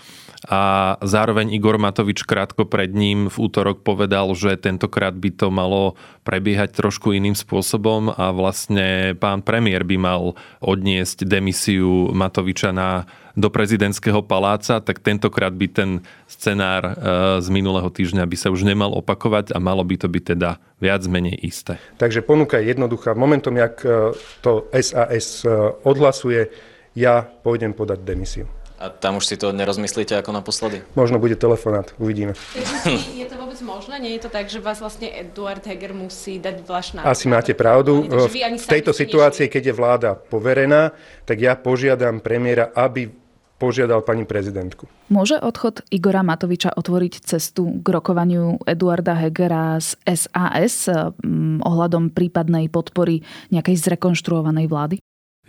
a 0.46 0.94
zároveň 1.02 1.50
Igor 1.50 1.82
Matovič 1.82 2.22
krátko 2.22 2.62
pred 2.62 2.94
ním 2.94 3.26
v 3.26 3.36
útorok 3.42 3.82
povedal, 3.82 4.30
že 4.38 4.54
tentokrát 4.54 5.10
by 5.10 5.34
to 5.34 5.50
malo 5.50 5.98
prebiehať 6.22 6.78
trošku 6.78 7.10
iným 7.10 7.34
spôsobom 7.34 8.14
a 8.14 8.30
vlastne 8.30 9.18
pán 9.18 9.42
premiér 9.42 9.82
by 9.82 9.98
mal 9.98 10.22
odniesť 10.62 11.26
demisiu 11.26 12.14
Matoviča 12.14 12.70
na 12.70 13.10
do 13.38 13.54
prezidentského 13.54 14.18
paláca, 14.26 14.82
tak 14.82 14.98
tentokrát 14.98 15.54
by 15.54 15.70
ten 15.70 15.90
scenár 16.26 16.82
e, 16.82 16.92
z 17.38 17.48
minulého 17.54 17.86
týždňa 17.86 18.26
by 18.26 18.34
sa 18.34 18.50
už 18.50 18.66
nemal 18.66 18.90
opakovať 18.98 19.54
a 19.54 19.62
malo 19.62 19.86
by 19.86 19.94
to 19.94 20.10
byť 20.10 20.24
teda 20.34 20.58
viac 20.82 21.06
menej 21.06 21.38
isté. 21.46 21.78
Takže 22.02 22.26
ponuka 22.26 22.58
je 22.58 22.74
jednoduchá. 22.74 23.14
Momentom, 23.14 23.54
jak 23.54 23.78
e, 23.86 24.10
to 24.42 24.66
SAS 24.74 25.46
e, 25.46 25.54
odhlasuje, 25.86 26.50
ja 26.98 27.22
pôjdem 27.22 27.78
podať 27.78 28.02
demisiu. 28.02 28.50
A 28.78 28.94
tam 28.94 29.18
už 29.18 29.26
si 29.26 29.34
to 29.34 29.50
nerozmyslíte 29.50 30.14
ako 30.14 30.30
naposledy? 30.30 30.86
Možno 30.94 31.18
bude 31.18 31.34
telefonát, 31.34 31.90
uvidíme. 31.98 32.38
Je 33.18 33.26
to 33.26 33.34
vôbec 33.34 33.58
možné? 33.58 33.98
Nie 33.98 34.14
je 34.14 34.22
to 34.26 34.30
tak, 34.30 34.46
že 34.46 34.62
vás 34.62 34.78
vlastne 34.78 35.10
Eduard 35.10 35.66
Heger 35.66 35.90
musí 35.90 36.38
dať 36.38 36.62
vlaš 36.62 36.94
na... 36.94 37.02
Asi 37.02 37.26
máte 37.26 37.58
pravdu. 37.58 38.06
V 38.06 38.70
tejto 38.70 38.94
situácii, 38.94 39.50
keď 39.50 39.62
je 39.70 39.74
vláda 39.74 40.10
poverená, 40.14 40.94
tak 41.26 41.42
ja 41.42 41.58
požiadam 41.58 42.22
premiéra, 42.22 42.70
aby 42.70 43.10
požiadal 43.58 44.06
pani 44.06 44.22
prezidentku. 44.22 44.86
Môže 45.10 45.34
odchod 45.42 45.82
Igora 45.90 46.22
Matoviča 46.22 46.70
otvoriť 46.78 47.26
cestu 47.26 47.82
k 47.82 47.86
rokovaniu 47.90 48.62
Eduarda 48.62 49.18
Hegera 49.18 49.82
z 49.82 49.98
SAS 50.06 50.86
mm, 50.86 51.66
ohľadom 51.66 52.14
prípadnej 52.14 52.70
podpory 52.70 53.26
nejakej 53.50 53.76
zrekonštruovanej 53.82 54.70
vlády? 54.70 54.96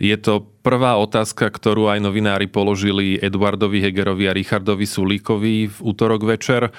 Je 0.00 0.16
to 0.16 0.48
prvá 0.60 1.00
otázka, 1.00 1.48
ktorú 1.48 1.88
aj 1.88 2.04
novinári 2.04 2.44
položili 2.44 3.16
Eduardovi 3.16 3.80
Hegerovi 3.80 4.28
a 4.28 4.36
Richardovi 4.36 4.84
Sulíkovi 4.84 5.72
v 5.72 5.76
útorok 5.80 6.28
večer. 6.28 6.68
E, 6.68 6.70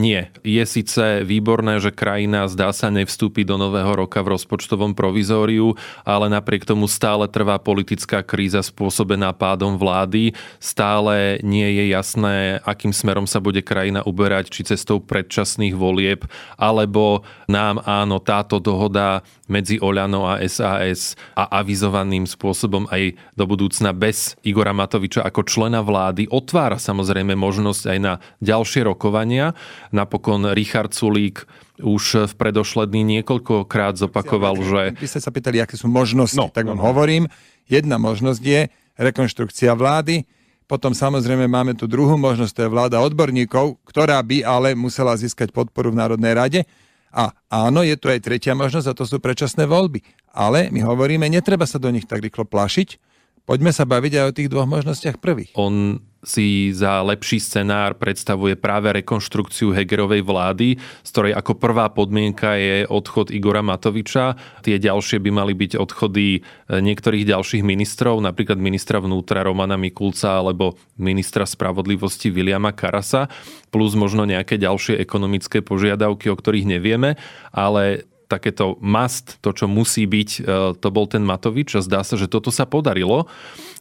nie. 0.00 0.32
Je 0.40 0.64
síce 0.64 1.22
výborné, 1.28 1.76
že 1.78 1.92
krajina 1.92 2.48
zdá 2.48 2.72
sa 2.72 2.88
nevstúpi 2.88 3.44
do 3.44 3.60
nového 3.60 3.92
roka 3.92 4.24
v 4.24 4.32
rozpočtovom 4.32 4.96
provizóriu, 4.96 5.76
ale 6.08 6.32
napriek 6.32 6.64
tomu 6.64 6.88
stále 6.88 7.28
trvá 7.28 7.60
politická 7.60 8.24
kríza 8.24 8.64
spôsobená 8.64 9.36
pádom 9.36 9.76
vlády. 9.76 10.32
Stále 10.56 11.38
nie 11.44 11.68
je 11.68 11.84
jasné, 11.92 12.64
akým 12.64 12.96
smerom 12.96 13.28
sa 13.28 13.44
bude 13.44 13.60
krajina 13.60 14.00
uberať, 14.08 14.48
či 14.48 14.72
cestou 14.72 15.04
predčasných 15.04 15.76
volieb, 15.76 16.24
alebo 16.56 17.28
nám 17.44 17.84
áno, 17.84 18.24
táto 18.24 18.56
dohoda 18.56 19.20
medzi 19.48 19.80
Oľano 19.80 20.28
a 20.28 20.40
SAS 20.48 21.16
a 21.36 21.60
avizovaným 21.60 22.28
spôsobom 22.28 22.88
aj 22.88 23.17
do 23.38 23.44
budúcna 23.46 23.94
bez 23.94 24.34
Igora 24.42 24.74
Matoviča 24.74 25.22
ako 25.24 25.46
člena 25.46 25.80
vlády 25.80 26.26
otvára 26.28 26.76
samozrejme 26.76 27.38
možnosť 27.38 27.82
aj 27.94 27.98
na 27.98 28.12
ďalšie 28.42 28.86
rokovania. 28.86 29.54
Napokon 29.94 30.50
Richard 30.52 30.92
Sulík 30.92 31.46
už 31.78 32.30
v 32.30 32.34
predošledný 32.34 33.20
niekoľkokrát 33.20 33.94
zopakoval, 33.94 34.58
že... 34.62 34.82
Vy 34.98 35.06
ste 35.06 35.22
sa 35.22 35.30
pýtali, 35.30 35.62
aké 35.62 35.78
sú 35.78 35.86
možnosti, 35.86 36.34
no, 36.34 36.50
tak 36.50 36.66
vám 36.66 36.78
no, 36.78 36.82
no. 36.82 36.88
hovorím. 36.90 37.30
Jedna 37.70 38.02
možnosť 38.02 38.42
je 38.42 38.60
rekonštrukcia 38.98 39.70
vlády, 39.78 40.26
potom 40.68 40.92
samozrejme 40.92 41.48
máme 41.48 41.72
tu 41.72 41.88
druhú 41.88 42.20
možnosť, 42.20 42.52
to 42.52 42.64
je 42.66 42.74
vláda 42.74 43.00
odborníkov, 43.00 43.80
ktorá 43.88 44.20
by 44.20 44.44
ale 44.44 44.68
musela 44.76 45.16
získať 45.16 45.48
podporu 45.48 45.94
v 45.94 46.00
Národnej 46.04 46.36
rade. 46.36 46.60
A 47.08 47.32
áno, 47.48 47.80
je 47.80 47.96
tu 47.96 48.12
aj 48.12 48.20
tretia 48.20 48.52
možnosť 48.52 48.92
a 48.92 48.96
to 48.98 49.08
sú 49.08 49.16
predčasné 49.16 49.64
voľby. 49.64 50.04
Ale 50.28 50.68
my 50.68 50.84
hovoríme, 50.84 51.24
netreba 51.24 51.64
sa 51.64 51.80
do 51.80 51.88
nich 51.88 52.04
tak 52.04 52.20
rýchlo 52.20 52.44
plašiť. 52.44 53.00
Poďme 53.48 53.72
sa 53.72 53.88
baviť 53.88 54.12
aj 54.12 54.24
o 54.28 54.36
tých 54.36 54.52
dvoch 54.52 54.68
možnostiach 54.68 55.16
prvých. 55.24 55.56
On 55.56 55.96
si 56.20 56.68
za 56.76 57.00
lepší 57.00 57.40
scenár 57.40 57.96
predstavuje 57.96 58.60
práve 58.60 58.92
rekonštrukciu 58.92 59.72
Hegerovej 59.72 60.20
vlády, 60.20 60.76
z 60.76 61.08
ktorej 61.08 61.32
ako 61.32 61.56
prvá 61.56 61.88
podmienka 61.88 62.60
je 62.60 62.84
odchod 62.84 63.32
Igora 63.32 63.64
Matoviča. 63.64 64.36
Tie 64.60 64.76
ďalšie 64.76 65.16
by 65.24 65.30
mali 65.32 65.56
byť 65.56 65.80
odchody 65.80 66.26
e, 66.36 66.40
niektorých 66.76 67.24
ďalších 67.24 67.64
ministrov, 67.64 68.20
napríklad 68.20 68.60
ministra 68.60 69.00
vnútra 69.00 69.40
Romana 69.40 69.80
Mikulca 69.80 70.44
alebo 70.44 70.76
ministra 71.00 71.48
spravodlivosti 71.48 72.28
Viliama 72.28 72.76
Karasa, 72.76 73.32
plus 73.72 73.96
možno 73.96 74.28
nejaké 74.28 74.60
ďalšie 74.60 75.00
ekonomické 75.00 75.64
požiadavky, 75.64 76.28
o 76.28 76.36
ktorých 76.36 76.68
nevieme, 76.68 77.16
ale 77.48 78.04
takéto 78.28 78.76
must, 78.84 79.40
to, 79.40 79.56
čo 79.56 79.64
musí 79.64 80.04
byť, 80.04 80.30
e, 80.38 80.40
to 80.76 80.88
bol 80.92 81.08
ten 81.08 81.24
Matovič 81.24 81.80
a 81.80 81.84
zdá 81.84 82.04
sa, 82.04 82.14
že 82.20 82.28
toto 82.28 82.52
sa 82.52 82.68
podarilo. 82.68 83.24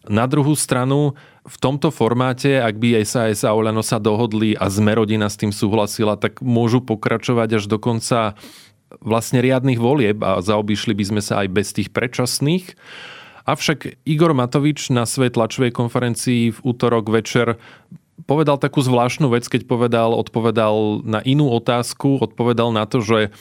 Na 0.07 0.23
druhú 0.23 0.55
stranu, 0.55 1.19
v 1.43 1.57
tomto 1.59 1.91
formáte, 1.91 2.59
ak 2.63 2.79
by 2.79 3.03
SAS 3.03 3.43
a 3.43 3.51
Olano 3.51 3.83
sa 3.83 3.99
dohodli 3.99 4.55
a 4.55 4.71
Zmerodina 4.71 5.27
s 5.27 5.35
tým 5.35 5.51
súhlasila, 5.51 6.15
tak 6.15 6.39
môžu 6.39 6.79
pokračovať 6.79 7.59
až 7.59 7.63
do 7.67 7.75
konca 7.75 8.39
vlastne 9.03 9.43
riadnych 9.43 9.83
volieb 9.83 10.23
a 10.23 10.39
zaobišli 10.39 10.95
by 10.95 11.03
sme 11.03 11.21
sa 11.21 11.43
aj 11.43 11.47
bez 11.51 11.75
tých 11.75 11.91
predčasných. 11.91 12.75
Avšak 13.47 14.03
Igor 14.03 14.35
Matovič 14.35 14.91
na 14.91 15.07
svojej 15.07 15.31
tlačovej 15.31 15.71
konferencii 15.71 16.51
v 16.55 16.59
útorok 16.63 17.11
večer 17.11 17.59
povedal 18.27 18.59
takú 18.59 18.83
zvláštnu 18.83 19.31
vec, 19.31 19.47
keď 19.47 19.67
povedal, 19.69 20.11
odpovedal 20.15 21.05
na 21.07 21.23
inú 21.23 21.47
otázku, 21.53 22.19
odpovedal 22.19 22.75
na 22.75 22.83
to, 22.83 22.99
že 22.99 23.31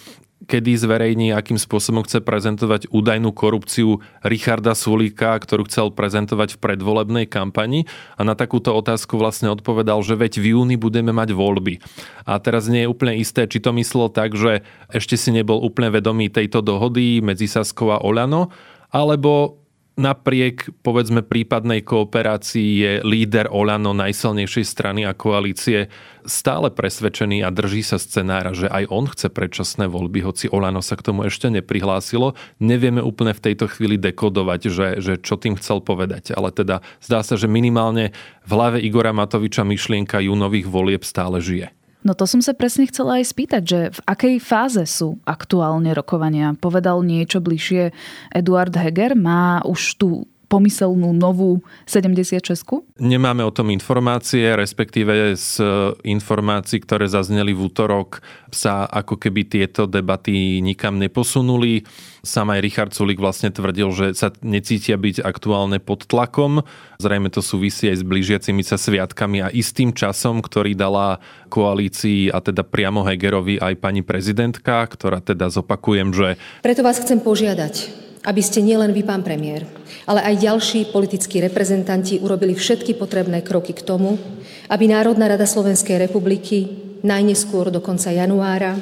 kedy 0.45 0.77
zverejní, 0.77 1.33
akým 1.33 1.57
spôsobom 1.57 2.05
chce 2.05 2.21
prezentovať 2.21 2.93
údajnú 2.93 3.33
korupciu 3.33 4.05
Richarda 4.21 4.77
Sulíka, 4.77 5.33
ktorú 5.41 5.65
chcel 5.65 5.89
prezentovať 5.97 6.57
v 6.57 6.61
predvolebnej 6.61 7.25
kampani. 7.25 7.89
A 8.21 8.23
na 8.23 8.37
takúto 8.37 8.77
otázku 8.77 9.17
vlastne 9.17 9.49
odpovedal, 9.49 10.05
že 10.05 10.13
veď 10.13 10.45
v 10.45 10.47
júni 10.53 10.77
budeme 10.77 11.17
mať 11.17 11.33
voľby. 11.33 11.81
A 12.29 12.37
teraz 12.37 12.69
nie 12.69 12.85
je 12.85 12.93
úplne 12.93 13.17
isté, 13.17 13.49
či 13.49 13.65
to 13.65 13.73
myslel 13.73 14.13
tak, 14.13 14.37
že 14.37 14.61
ešte 14.93 15.17
si 15.17 15.33
nebol 15.33 15.57
úplne 15.57 15.89
vedomý 15.89 16.29
tejto 16.29 16.61
dohody 16.61 17.25
medzi 17.25 17.49
Saskou 17.49 17.97
a 17.97 18.05
Olano, 18.05 18.53
alebo 18.93 19.66
napriek, 19.97 20.71
povedzme, 20.85 21.25
prípadnej 21.25 21.81
kooperácii 21.81 22.71
je 22.77 22.93
líder 23.01 23.49
Olano 23.49 23.97
najsilnejšej 23.97 24.65
strany 24.69 25.09
a 25.09 25.17
koalície 25.17 25.89
stále 26.29 26.69
presvedčený 26.69 27.41
a 27.41 27.49
drží 27.49 27.81
sa 27.81 27.97
scenára, 27.97 28.53
že 28.53 28.69
aj 28.69 28.93
on 28.93 29.09
chce 29.09 29.33
predčasné 29.33 29.89
voľby, 29.89 30.21
hoci 30.21 30.53
Olano 30.53 30.85
sa 30.85 31.01
k 31.01 31.07
tomu 31.11 31.25
ešte 31.25 31.49
neprihlásilo. 31.49 32.37
Nevieme 32.61 33.01
úplne 33.01 33.33
v 33.33 33.45
tejto 33.51 33.73
chvíli 33.73 33.97
dekodovať, 33.97 34.61
že, 34.69 34.89
že 35.01 35.13
čo 35.17 35.41
tým 35.41 35.57
chcel 35.57 35.81
povedať. 35.81 36.37
Ale 36.37 36.53
teda 36.53 36.85
zdá 37.01 37.25
sa, 37.25 37.41
že 37.41 37.49
minimálne 37.49 38.13
v 38.45 38.51
hlave 38.53 38.79
Igora 38.85 39.17
Matoviča 39.17 39.65
myšlienka 39.65 40.21
júnových 40.21 40.69
volieb 40.69 41.03
stále 41.09 41.41
žije. 41.41 41.73
No 42.07 42.15
to 42.15 42.23
som 42.23 42.39
sa 42.39 42.55
presne 42.55 42.87
chcela 42.87 43.19
aj 43.19 43.35
spýtať, 43.35 43.63
že 43.67 43.81
v 43.91 44.01
akej 44.07 44.35
fáze 44.39 44.87
sú 44.87 45.19
aktuálne 45.27 45.91
rokovania? 45.91 46.55
Povedal 46.55 47.03
niečo 47.03 47.43
bližšie 47.43 47.91
Eduard 48.31 48.71
Heger? 48.71 49.19
Má 49.19 49.59
už 49.67 49.99
tú 49.99 50.31
pomyselnú 50.47 51.11
novú 51.11 51.63
76 51.87 52.99
Nemáme 53.03 53.43
o 53.43 53.53
tom 53.53 53.71
informácie, 53.75 54.55
respektíve 54.55 55.35
z 55.35 55.61
informácií, 56.07 56.81
ktoré 56.83 57.11
zazneli 57.11 57.53
v 57.53 57.67
útorok, 57.67 58.23
sa 58.55 58.87
ako 58.87 59.19
keby 59.19 59.47
tieto 59.47 59.85
debaty 59.91 60.63
nikam 60.63 60.97
neposunuli. 61.03 61.83
Sam 62.23 62.51
aj 62.51 62.63
Richard 62.63 62.93
Sulik 62.95 63.19
vlastne 63.23 63.51
tvrdil, 63.51 63.91
že 63.95 64.07
sa 64.15 64.31
necítia 64.43 64.99
byť 64.99 65.23
aktuálne 65.23 65.79
pod 65.83 66.07
tlakom. 66.07 66.63
Zrejme 66.99 67.31
to 67.31 67.45
súvisí 67.45 67.91
aj 67.91 68.03
s 68.03 68.05
blížiacimi 68.07 68.63
sa 68.65 68.79
sviatkami 68.81 69.45
a 69.45 69.53
istým 69.53 69.93
časom, 69.93 70.41
ktorý 70.41 70.75
dala 70.75 71.19
koalícii 71.51 72.31
a 72.31 72.39
teda 72.43 72.67
priamo 72.67 73.07
Hegerovi 73.07 73.59
aj 73.61 73.75
pani 73.79 74.03
prezidentka, 74.03 74.87
ktorá 74.87 75.23
teda 75.23 75.51
zopakujem, 75.51 76.11
že... 76.15 76.29
Preto 76.63 76.83
vás 76.83 76.99
chcem 76.99 77.23
požiadať, 77.23 78.06
aby 78.27 78.43
ste 78.43 78.59
nielen 78.59 78.91
vy, 78.91 79.07
pán 79.07 79.23
premiér, 79.23 79.63
ale 80.05 80.21
aj 80.27 80.43
ďalší 80.43 80.91
politickí 80.91 81.39
reprezentanti 81.39 82.19
urobili 82.19 82.59
všetky 82.59 82.99
potrebné 82.99 83.47
kroky 83.47 83.71
k 83.71 83.87
tomu, 83.87 84.19
aby 84.67 84.91
Národná 84.91 85.31
rada 85.31 85.47
Slovenskej 85.47 86.03
republiky 86.03 86.67
najneskôr 87.07 87.71
do 87.71 87.79
konca 87.79 88.11
januára 88.11 88.75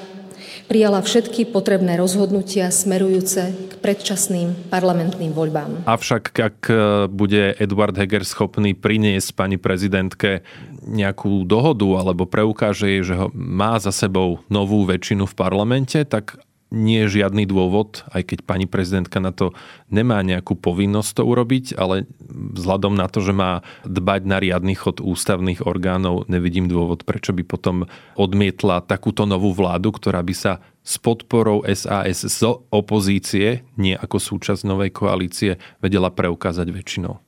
prijala 0.64 1.04
všetky 1.04 1.52
potrebné 1.52 2.00
rozhodnutia 2.00 2.72
smerujúce 2.72 3.52
k 3.68 3.72
predčasným 3.84 4.72
parlamentným 4.72 5.36
voľbám. 5.36 5.84
Avšak 5.84 6.24
ak 6.32 6.58
e, 6.72 6.74
bude 7.12 7.52
Eduard 7.60 7.92
Heger 7.92 8.24
schopný 8.24 8.72
priniesť 8.72 9.36
pani 9.36 9.60
prezidentke 9.60 10.40
nejakú 10.88 11.44
dohodu 11.44 11.88
alebo 12.00 12.24
preukáže 12.24 12.88
jej, 12.88 13.02
že 13.04 13.14
ho 13.16 13.28
má 13.36 13.76
za 13.76 13.92
sebou 13.92 14.40
novú 14.48 14.88
väčšinu 14.88 15.28
v 15.28 15.34
parlamente, 15.36 16.00
tak 16.08 16.40
nie 16.74 17.06
je 17.06 17.22
žiadny 17.22 17.46
dôvod, 17.46 18.02
aj 18.10 18.34
keď 18.34 18.38
pani 18.42 18.66
prezidentka 18.66 19.22
na 19.22 19.30
to 19.30 19.54
nemá 19.88 20.20
nejakú 20.26 20.58
povinnosť 20.58 21.10
to 21.16 21.22
urobiť, 21.22 21.78
ale 21.78 22.10
vzhľadom 22.28 22.98
na 22.98 23.06
to, 23.06 23.22
že 23.22 23.30
má 23.30 23.62
dbať 23.86 24.22
na 24.26 24.42
riadny 24.42 24.74
chod 24.74 24.98
ústavných 24.98 25.62
orgánov, 25.62 26.26
nevidím 26.26 26.66
dôvod, 26.66 27.06
prečo 27.06 27.30
by 27.30 27.46
potom 27.46 27.86
odmietla 28.18 28.82
takúto 28.84 29.24
novú 29.24 29.54
vládu, 29.54 29.94
ktorá 29.94 30.20
by 30.20 30.34
sa 30.34 30.52
s 30.84 31.00
podporou 31.00 31.64
SAS 31.64 32.28
z 32.28 32.40
opozície, 32.68 33.64
nie 33.80 33.96
ako 33.96 34.20
súčasť 34.20 34.68
novej 34.68 34.92
koalície, 34.92 35.56
vedela 35.80 36.12
preukázať 36.12 36.68
väčšinou. 36.68 37.23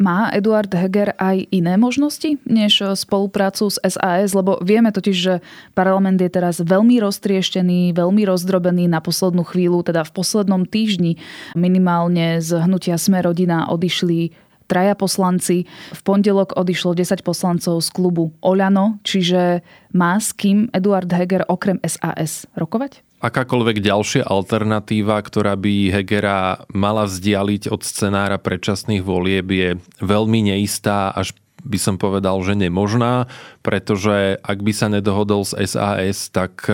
Má 0.00 0.32
Eduard 0.32 0.72
Heger 0.72 1.12
aj 1.20 1.44
iné 1.52 1.76
možnosti 1.76 2.40
než 2.48 2.80
spoluprácu 2.96 3.68
s 3.68 3.76
SAS? 3.84 4.32
Lebo 4.32 4.56
vieme 4.64 4.88
totiž, 4.96 5.16
že 5.16 5.34
parlament 5.76 6.16
je 6.16 6.32
teraz 6.32 6.56
veľmi 6.64 6.96
roztrieštený, 7.04 7.92
veľmi 7.92 8.24
rozdrobený 8.24 8.88
na 8.88 9.04
poslednú 9.04 9.44
chvíľu, 9.44 9.84
teda 9.84 10.08
v 10.08 10.14
poslednom 10.16 10.64
týždni 10.64 11.20
minimálne 11.52 12.40
z 12.40 12.64
hnutia 12.64 12.96
Sme 12.96 13.20
rodina 13.20 13.68
odišli 13.68 14.49
traja 14.70 14.94
poslanci. 14.94 15.66
V 15.90 16.00
pondelok 16.06 16.54
odišlo 16.54 16.94
10 16.94 17.26
poslancov 17.26 17.82
z 17.82 17.88
klubu 17.90 18.30
Oľano, 18.38 19.02
čiže 19.02 19.66
má 19.90 20.14
s 20.22 20.30
kým 20.30 20.70
Eduard 20.70 21.10
Heger 21.10 21.42
okrem 21.50 21.82
SAS 21.82 22.46
rokovať? 22.54 23.02
akákoľvek 23.20 23.84
ďalšia 23.84 24.24
alternatíva, 24.24 25.20
ktorá 25.20 25.52
by 25.52 25.92
Hegera 25.92 26.64
mala 26.72 27.04
vzdialiť 27.04 27.68
od 27.68 27.84
scenára 27.84 28.40
predčasných 28.40 29.04
volieb 29.04 29.46
je 29.52 29.70
veľmi 30.00 30.40
neistá, 30.48 31.12
až 31.12 31.36
by 31.60 31.76
som 31.76 32.00
povedal, 32.00 32.40
že 32.40 32.56
nemožná, 32.56 33.28
pretože 33.60 34.40
ak 34.40 34.58
by 34.64 34.72
sa 34.72 34.88
nedohodol 34.88 35.44
s 35.44 35.52
SAS, 35.52 36.32
tak 36.32 36.64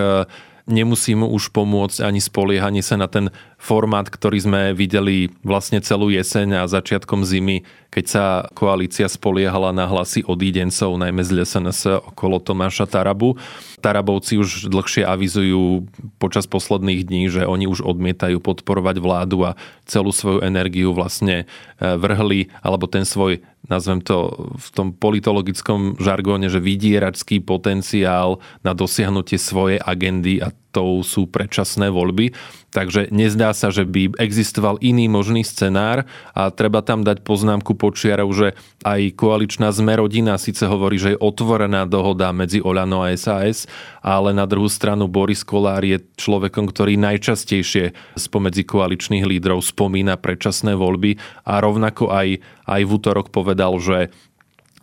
nemusí 0.67 1.15
mu 1.15 1.31
už 1.31 1.55
pomôcť 1.55 2.03
ani 2.03 2.19
spoliehanie 2.19 2.83
sa 2.83 2.99
na 2.99 3.07
ten 3.07 3.31
formát, 3.57 4.07
ktorý 4.11 4.39
sme 4.43 4.63
videli 4.75 5.31
vlastne 5.47 5.79
celú 5.81 6.11
jeseň 6.11 6.63
a 6.63 6.71
začiatkom 6.71 7.23
zimy, 7.23 7.63
keď 7.95 8.05
sa 8.05 8.25
koalícia 8.53 9.09
spoliehala 9.09 9.73
na 9.73 9.89
hlasy 9.89 10.27
odídencov, 10.27 10.99
najmä 11.01 11.23
z 11.25 11.47
SNS 11.47 12.13
okolo 12.13 12.43
Tomáša 12.43 12.85
Tarabu. 12.85 13.39
Tarabovci 13.81 14.37
už 14.37 14.69
dlhšie 14.69 15.07
avizujú 15.07 15.87
počas 16.19 16.45
posledných 16.51 17.07
dní, 17.07 17.23
že 17.31 17.47
oni 17.47 17.71
už 17.71 17.87
odmietajú 17.87 18.43
podporovať 18.43 18.99
vládu 18.99 19.47
a 19.47 19.57
celú 19.87 20.11
svoju 20.11 20.43
energiu 20.43 20.91
vlastne 20.91 21.47
e, 21.79 21.87
vrhli, 21.97 22.51
alebo 22.61 22.91
ten 22.91 23.07
svoj, 23.07 23.41
nazvem 23.67 24.03
to 24.03 24.31
v 24.57 24.69
tom 24.75 24.89
politologickom 24.95 25.99
žargóne, 25.99 26.51
že 26.51 26.63
vydieračský 26.63 27.43
potenciál 27.43 28.39
na 28.63 28.73
dosiahnutie 28.75 29.39
svojej 29.39 29.79
agendy 29.83 30.43
a 30.43 30.51
to 30.77 31.01
sú 31.01 31.25
predčasné 31.25 31.89
voľby. 31.89 32.37
Takže 32.69 33.09
nezdá 33.09 33.57
sa, 33.57 33.73
že 33.73 33.89
by 33.89 34.21
existoval 34.21 34.77
iný 34.85 35.09
možný 35.09 35.41
scenár 35.41 36.05
a 36.37 36.53
treba 36.53 36.85
tam 36.85 37.01
dať 37.01 37.25
poznámku 37.25 37.73
počiarov, 37.73 38.29
že 38.37 38.53
aj 38.85 39.17
koaličná 39.17 39.73
zmerodina 39.73 40.37
síce 40.37 40.69
hovorí, 40.69 41.01
že 41.01 41.17
je 41.17 41.23
otvorená 41.25 41.89
dohoda 41.89 42.29
medzi 42.37 42.61
Oľano 42.61 43.01
a 43.01 43.17
SAS, 43.17 43.65
ale 44.05 44.37
na 44.37 44.45
druhú 44.45 44.69
stranu 44.69 45.09
Boris 45.09 45.41
Kolár 45.41 45.81
je 45.89 46.05
človekom, 46.21 46.69
ktorý 46.69 47.01
najčastejšie 47.01 47.97
spomedzi 48.21 48.69
koaličných 48.69 49.25
lídrov 49.25 49.65
spomína 49.65 50.21
predčasné 50.21 50.77
voľby 50.77 51.17
a 51.49 51.65
rovnako 51.65 52.13
aj, 52.13 52.45
aj 52.69 52.83
v 52.85 52.91
útorok 52.93 53.33
povedal, 53.33 53.73
že 53.81 54.13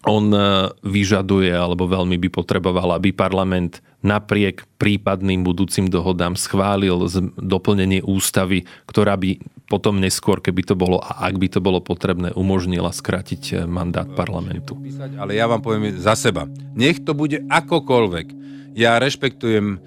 on 0.03 0.35
vyžaduje 0.83 1.47
alebo 1.47 1.87
veľmi 1.87 2.19
by 2.19 2.29
potreboval, 2.31 2.99
aby 2.99 3.15
parlament 3.15 3.79
napriek 4.03 4.67
prípadným 4.75 5.47
budúcim 5.47 5.87
dohodám 5.87 6.35
schválil 6.35 7.07
doplnenie 7.39 8.03
ústavy, 8.03 8.67
ktorá 8.83 9.15
by 9.15 9.39
potom 9.73 9.97
neskôr, 9.97 10.43
keby 10.43 10.61
to 10.67 10.75
bolo 10.75 10.99
a 10.99 11.25
ak 11.25 11.39
by 11.39 11.47
to 11.49 11.63
bolo 11.63 11.79
potrebné, 11.79 12.35
umožnila 12.35 12.91
skrátiť 12.91 13.41
eh, 13.55 13.57
mandát 13.63 14.05
parlamentu. 14.05 14.77
Ale 15.17 15.33
ja 15.39 15.47
vám 15.47 15.63
poviem 15.63 15.95
za 15.97 16.13
seba. 16.19 16.45
Nech 16.75 17.01
to 17.01 17.15
bude 17.15 17.41
akokoľvek. 17.47 18.27
Ja 18.75 18.99
rešpektujem 18.99 19.65
eh, 19.73 19.79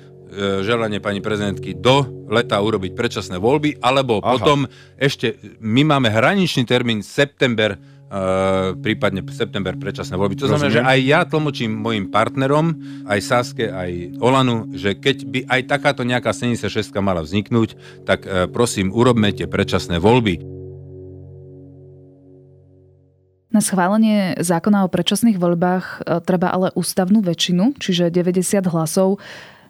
želanie 0.65 0.99
pani 0.99 1.21
prezidentky 1.21 1.77
do 1.77 2.09
leta 2.27 2.59
urobiť 2.59 2.97
predčasné 2.97 3.37
voľby, 3.37 3.79
alebo 3.85 4.19
Aha. 4.25 4.35
potom 4.35 4.67
ešte, 4.97 5.39
my 5.63 5.87
máme 5.87 6.09
hraničný 6.11 6.65
termín 6.67 7.05
september 7.05 7.79
Uh, 8.07 8.79
prípadne 8.79 9.19
september 9.35 9.75
predčasné 9.75 10.15
voľby. 10.15 10.39
To 10.39 10.47
znamená, 10.47 10.71
že 10.71 10.79
aj 10.79 10.99
ja 11.03 11.21
tlmočím 11.27 11.75
mojim 11.75 12.07
partnerom, 12.07 12.79
aj 13.03 13.19
Saske, 13.19 13.67
aj 13.67 14.23
Olanu, 14.23 14.71
že 14.79 14.95
keď 14.95 15.17
by 15.27 15.41
aj 15.51 15.61
takáto 15.67 16.07
nejaká 16.07 16.31
76 16.31 16.71
mala 17.03 17.27
vzniknúť, 17.27 17.75
tak 18.07 18.23
uh, 18.23 18.47
prosím, 18.47 18.95
urobme 18.95 19.35
tie 19.35 19.51
predčasné 19.51 19.99
voľby. 19.99 20.39
Na 23.51 23.59
schválenie 23.59 24.39
zákona 24.39 24.87
o 24.87 24.93
predčasných 24.93 25.43
voľbách 25.43 26.07
uh, 26.07 26.23
treba 26.23 26.55
ale 26.55 26.71
ústavnú 26.79 27.27
väčšinu, 27.27 27.75
čiže 27.75 28.15
90 28.15 28.71
hlasov. 28.71 29.19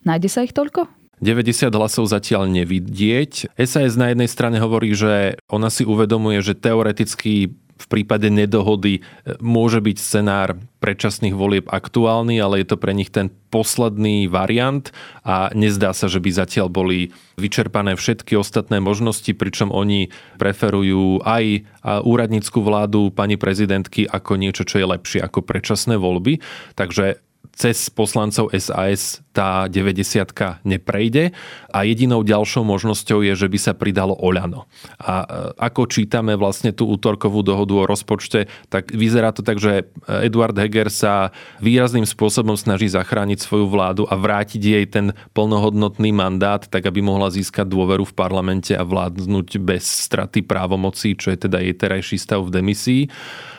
Nájde 0.05 0.29
sa 0.29 0.44
ich 0.44 0.53
toľko? 0.53 0.92
90 1.25 1.72
hlasov 1.72 2.05
zatiaľ 2.12 2.44
nevidieť. 2.53 3.49
SAS 3.57 3.96
na 3.96 4.12
jednej 4.12 4.29
strane 4.29 4.61
hovorí, 4.61 4.92
že 4.92 5.40
ona 5.49 5.72
si 5.72 5.88
uvedomuje, 5.88 6.44
že 6.44 6.53
teoreticky 6.53 7.57
v 7.76 7.86
prípade 7.92 8.32
nedohody 8.32 9.00
e, 9.00 9.00
môže 9.38 9.84
byť 9.84 9.96
scenár 10.00 10.56
predčasných 10.80 11.36
volieb 11.36 11.66
aktuálny, 11.68 12.40
ale 12.40 12.62
je 12.62 12.66
to 12.72 12.76
pre 12.80 12.96
nich 12.96 13.12
ten 13.12 13.28
posledný 13.52 14.28
variant 14.28 14.92
a 15.24 15.48
nezdá 15.56 15.96
sa, 15.96 16.08
že 16.08 16.20
by 16.20 16.30
zatiaľ 16.32 16.68
boli 16.68 17.12
vyčerpané 17.40 17.96
všetky 17.96 18.36
ostatné 18.36 18.80
možnosti, 18.80 19.28
pričom 19.32 19.72
oni 19.72 20.12
preferujú 20.36 21.24
aj 21.24 21.64
úradnícku 22.04 22.58
vládu 22.60 23.12
pani 23.12 23.40
prezidentky 23.40 24.04
ako 24.04 24.36
niečo, 24.36 24.68
čo 24.68 24.80
je 24.80 24.86
lepšie 24.86 25.20
ako 25.24 25.44
predčasné 25.44 25.96
voľby. 25.96 26.40
Takže 26.76 27.25
cez 27.54 27.90
poslancov 27.92 28.50
SAS 28.56 29.20
tá 29.37 29.68
90 29.68 30.64
neprejde 30.64 31.37
a 31.68 31.85
jedinou 31.85 32.24
ďalšou 32.24 32.64
možnosťou 32.64 33.20
je, 33.20 33.37
že 33.37 33.52
by 33.52 33.59
sa 33.61 33.72
pridalo 33.76 34.16
Oľano. 34.16 34.64
A 34.96 35.14
e, 35.20 35.26
ako 35.61 35.92
čítame 35.92 36.32
vlastne 36.40 36.72
tú 36.72 36.88
útorkovú 36.88 37.44
dohodu 37.44 37.76
o 37.76 37.85
rozpočte, 37.85 38.48
tak 38.72 38.96
vyzerá 38.96 39.37
to 39.37 39.44
tak, 39.44 39.61
že 39.61 39.92
Eduard 40.09 40.56
Heger 40.56 40.88
sa 40.88 41.37
výrazným 41.61 42.09
spôsobom 42.09 42.56
snaží 42.56 42.88
zachrániť 42.88 43.44
svoju 43.44 43.68
vládu 43.68 44.02
a 44.09 44.16
vrátiť 44.16 44.62
jej 44.62 44.87
ten 44.88 45.12
plnohodnotný 45.37 46.16
mandát, 46.16 46.64
tak 46.64 46.88
aby 46.88 47.04
mohla 47.04 47.28
získať 47.28 47.68
dôveru 47.68 48.09
v 48.09 48.16
parlamente 48.16 48.72
a 48.72 48.88
vládnuť 48.88 49.61
bez 49.61 49.85
straty 49.85 50.40
právomocí, 50.40 51.12
čo 51.12 51.28
je 51.28 51.44
teda 51.44 51.61
jej 51.61 51.76
terajší 51.76 52.16
stav 52.16 52.40
v 52.40 52.54
demisii 52.56 53.02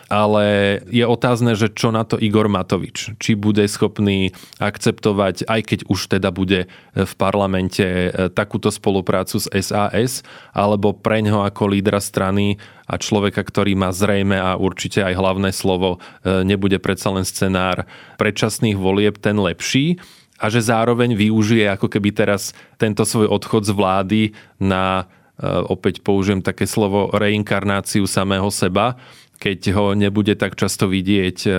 ale 0.08 0.80
je 0.88 1.04
otázne, 1.04 1.56
že 1.60 1.68
čo 1.68 1.92
na 1.92 2.08
to 2.08 2.16
Igor 2.16 2.48
Matovič. 2.48 3.20
Či 3.20 3.36
bude 3.36 3.68
schopný 3.68 4.32
akceptovať, 4.58 5.48
aj 5.48 5.62
keď 5.68 5.80
už 5.92 6.00
teda 6.08 6.32
bude 6.32 6.72
v 6.96 7.14
parlamente 7.20 7.84
e, 7.84 8.10
takúto 8.32 8.72
spoluprácu 8.72 9.44
s 9.44 9.52
SAS, 9.52 10.24
alebo 10.56 10.96
preňho 10.96 11.44
ako 11.44 11.76
lídra 11.76 12.00
strany 12.00 12.56
a 12.88 12.96
človeka, 12.96 13.44
ktorý 13.44 13.76
má 13.76 13.92
zrejme 13.92 14.40
a 14.40 14.56
určite 14.56 15.04
aj 15.04 15.14
hlavné 15.20 15.52
slovo, 15.52 16.00
e, 16.24 16.44
nebude 16.48 16.80
predsa 16.80 17.12
len 17.12 17.28
scenár 17.28 17.84
predčasných 18.16 18.80
volieb 18.80 19.20
ten 19.20 19.36
lepší 19.36 20.00
a 20.38 20.48
že 20.48 20.64
zároveň 20.64 21.18
využije 21.18 21.68
ako 21.74 21.92
keby 21.92 22.14
teraz 22.14 22.54
tento 22.78 23.04
svoj 23.04 23.28
odchod 23.28 23.66
z 23.66 23.72
vlády 23.74 24.22
na 24.62 25.04
e, 25.04 25.52
opäť 25.68 26.00
použijem 26.00 26.40
také 26.40 26.64
slovo 26.64 27.12
reinkarnáciu 27.12 28.08
samého 28.08 28.48
seba 28.54 28.96
keď 29.38 29.60
ho 29.78 29.86
nebude 29.94 30.34
tak 30.34 30.58
často 30.58 30.90
vidieť 30.90 31.38
e, 31.46 31.52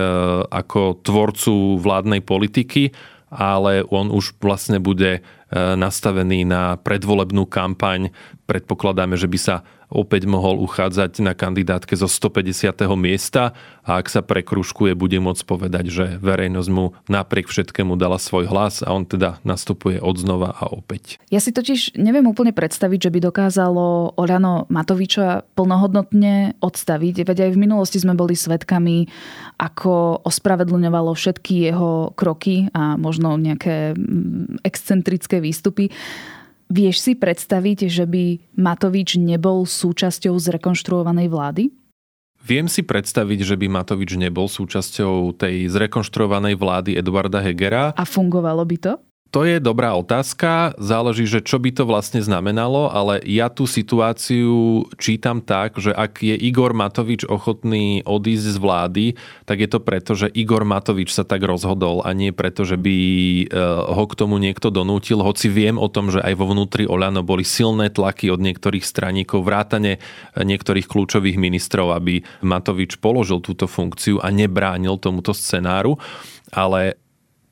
ako 0.51 0.99
tvorcu 0.99 1.79
vládnej 1.79 2.21
politiky, 2.21 2.91
ale 3.31 3.85
on 3.87 4.11
už 4.11 4.35
vlastne 4.43 4.83
bude 4.83 5.19
e, 5.19 5.21
nastavený 5.55 6.43
na 6.43 6.75
predvolebnú 6.75 7.47
kampaň. 7.47 8.11
Predpokladáme, 8.45 9.15
že 9.15 9.31
by 9.31 9.39
sa 9.39 9.55
opäť 9.89 10.29
mohol 10.29 10.61
uchádzať 10.61 11.19
na 11.25 11.33
kandidátke 11.33 11.97
zo 11.97 12.05
150. 12.05 12.85
miesta 12.95 13.57
a 13.81 13.97
ak 13.97 14.07
sa 14.07 14.21
prekruškuje, 14.21 14.93
bude 14.93 15.17
môcť 15.17 15.43
povedať, 15.49 15.85
že 15.89 16.05
verejnosť 16.21 16.69
mu 16.69 16.93
napriek 17.09 17.49
všetkému 17.49 17.97
dala 17.97 18.21
svoj 18.21 18.45
hlas 18.45 18.85
a 18.85 18.93
on 18.93 19.09
teda 19.09 19.41
nastupuje 19.41 19.97
od 19.97 20.15
znova 20.15 20.53
a 20.53 20.69
opäť. 20.69 21.17
Ja 21.33 21.41
si 21.41 21.49
totiž 21.49 21.97
neviem 21.97 22.29
úplne 22.29 22.53
predstaviť, 22.53 23.09
že 23.09 23.13
by 23.13 23.19
dokázalo 23.33 24.13
Oľano 24.13 24.69
Matoviča 24.69 25.49
plnohodnotne 25.57 26.61
odstaviť, 26.61 27.25
veď 27.25 27.49
aj 27.49 27.51
v 27.57 27.61
minulosti 27.61 27.97
sme 27.97 28.13
boli 28.13 28.37
svetkami, 28.37 29.09
ako 29.57 30.21
ospravedlňovalo 30.23 31.11
všetky 31.17 31.73
jeho 31.73 32.13
kroky 32.13 32.69
a 32.71 32.93
možno 32.95 33.35
nejaké 33.35 33.97
mm, 33.97 34.61
excentrické 34.61 35.41
výstupy. 35.41 35.89
Vieš 36.69 37.01
si 37.01 37.13
predstaviť, 37.17 37.89
že 37.89 38.05
by 38.05 38.53
Matovič 38.53 39.17
nebol 39.17 39.65
súčasťou 39.65 40.37
zrekonštruovanej 40.37 41.25
vlády? 41.25 41.63
Viem 42.45 42.69
si 42.69 42.85
predstaviť, 42.85 43.41
že 43.41 43.55
by 43.57 43.67
Matovič 43.67 44.13
nebol 44.15 44.45
súčasťou 44.45 45.33
tej 45.33 45.65
zrekonštruovanej 45.65 46.53
vlády 46.55 46.93
Eduarda 46.93 47.41
Hegera. 47.41 47.97
A 47.97 48.05
fungovalo 48.05 48.61
by 48.69 48.77
to? 48.77 48.93
To 49.29 49.45
je 49.45 49.61
dobrá 49.61 49.93
otázka, 49.93 50.73
záleží, 50.81 51.29
že 51.29 51.45
čo 51.45 51.61
by 51.61 51.69
to 51.69 51.85
vlastne 51.85 52.17
znamenalo, 52.17 52.89
ale 52.89 53.21
ja 53.29 53.53
tú 53.53 53.69
situáciu 53.69 54.89
čítam 54.97 55.45
tak, 55.45 55.77
že 55.77 55.93
ak 55.93 56.25
je 56.25 56.33
Igor 56.33 56.73
Matovič 56.73 57.29
ochotný 57.29 58.01
odísť 58.09 58.45
z 58.49 58.57
vlády, 58.57 59.05
tak 59.45 59.61
je 59.61 59.69
to 59.69 59.85
preto, 59.85 60.17
že 60.17 60.33
Igor 60.33 60.65
Matovič 60.65 61.13
sa 61.13 61.21
tak 61.21 61.45
rozhodol 61.45 62.01
a 62.01 62.09
nie 62.17 62.33
preto, 62.33 62.65
že 62.65 62.73
by 62.73 62.97
e, 62.97 63.45
ho 63.93 64.03
k 64.09 64.17
tomu 64.17 64.41
niekto 64.41 64.73
donútil, 64.73 65.21
hoci 65.21 65.45
viem 65.45 65.77
o 65.77 65.85
tom, 65.93 66.09
že 66.09 66.25
aj 66.25 66.33
vo 66.33 66.49
vnútri 66.49 66.89
Oľano 66.89 67.21
boli 67.21 67.45
silné 67.45 67.93
tlaky 67.93 68.33
od 68.33 68.41
niektorých 68.41 68.81
straníkov, 68.81 69.45
vrátane 69.45 70.01
niektorých 70.41 70.89
kľúčových 70.89 71.37
ministrov, 71.37 71.93
aby 71.93 72.25
Matovič 72.41 72.97
položil 72.97 73.45
túto 73.45 73.69
funkciu 73.69 74.17
a 74.25 74.33
nebránil 74.33 74.97
tomuto 74.97 75.37
scenáru, 75.37 76.01
ale 76.49 76.97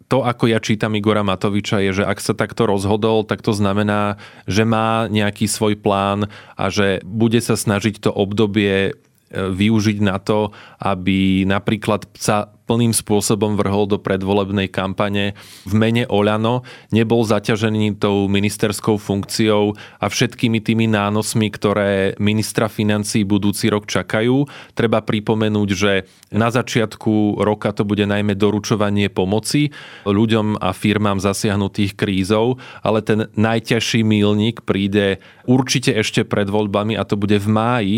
to, 0.07 0.23
ako 0.23 0.47
ja 0.47 0.63
čítam 0.63 0.95
Igora 0.95 1.23
Matoviča, 1.23 1.83
je, 1.83 2.01
že 2.01 2.03
ak 2.07 2.23
sa 2.23 2.31
takto 2.31 2.63
rozhodol, 2.63 3.27
tak 3.27 3.43
to 3.43 3.51
znamená, 3.51 4.15
že 4.47 4.63
má 4.63 5.11
nejaký 5.11 5.51
svoj 5.51 5.75
plán 5.75 6.31
a 6.55 6.71
že 6.71 7.03
bude 7.03 7.39
sa 7.43 7.59
snažiť 7.59 7.99
to 7.99 8.11
obdobie 8.15 8.95
využiť 9.31 9.97
na 9.99 10.15
to, 10.23 10.55
aby 10.79 11.43
napríklad 11.43 12.07
sa 12.15 12.56
plným 12.67 12.91
spôsobom 12.91 13.55
vrhol 13.55 13.87
do 13.87 13.97
predvolebnej 13.97 14.67
kampane 14.67 15.33
v 15.63 15.73
mene 15.73 16.03
Oľano, 16.11 16.67
nebol 16.91 17.23
zaťažený 17.23 17.97
tou 17.97 18.27
ministerskou 18.27 18.99
funkciou 18.99 19.73
a 20.03 20.05
všetkými 20.11 20.59
tými 20.59 20.85
nánosmi, 20.91 21.47
ktoré 21.47 22.19
ministra 22.19 22.67
financí 22.67 23.23
budúci 23.23 23.71
rok 23.71 23.87
čakajú. 23.87 24.43
Treba 24.75 24.99
pripomenúť, 24.99 25.69
že 25.71 25.91
na 26.27 26.51
začiatku 26.51 27.39
roka 27.39 27.71
to 27.71 27.87
bude 27.87 28.03
najmä 28.03 28.35
doručovanie 28.35 29.07
pomoci 29.07 29.71
ľuďom 30.03 30.59
a 30.59 30.75
firmám 30.75 31.23
zasiahnutých 31.23 31.95
krízou, 31.95 32.59
ale 32.83 32.99
ten 32.99 33.31
najťažší 33.39 34.03
mílnik 34.03 34.67
príde 34.67 35.23
určite 35.47 35.95
ešte 35.95 36.27
pred 36.27 36.45
voľbami 36.45 36.99
a 36.99 37.07
to 37.07 37.15
bude 37.15 37.39
v 37.39 37.47
máji, 37.47 37.97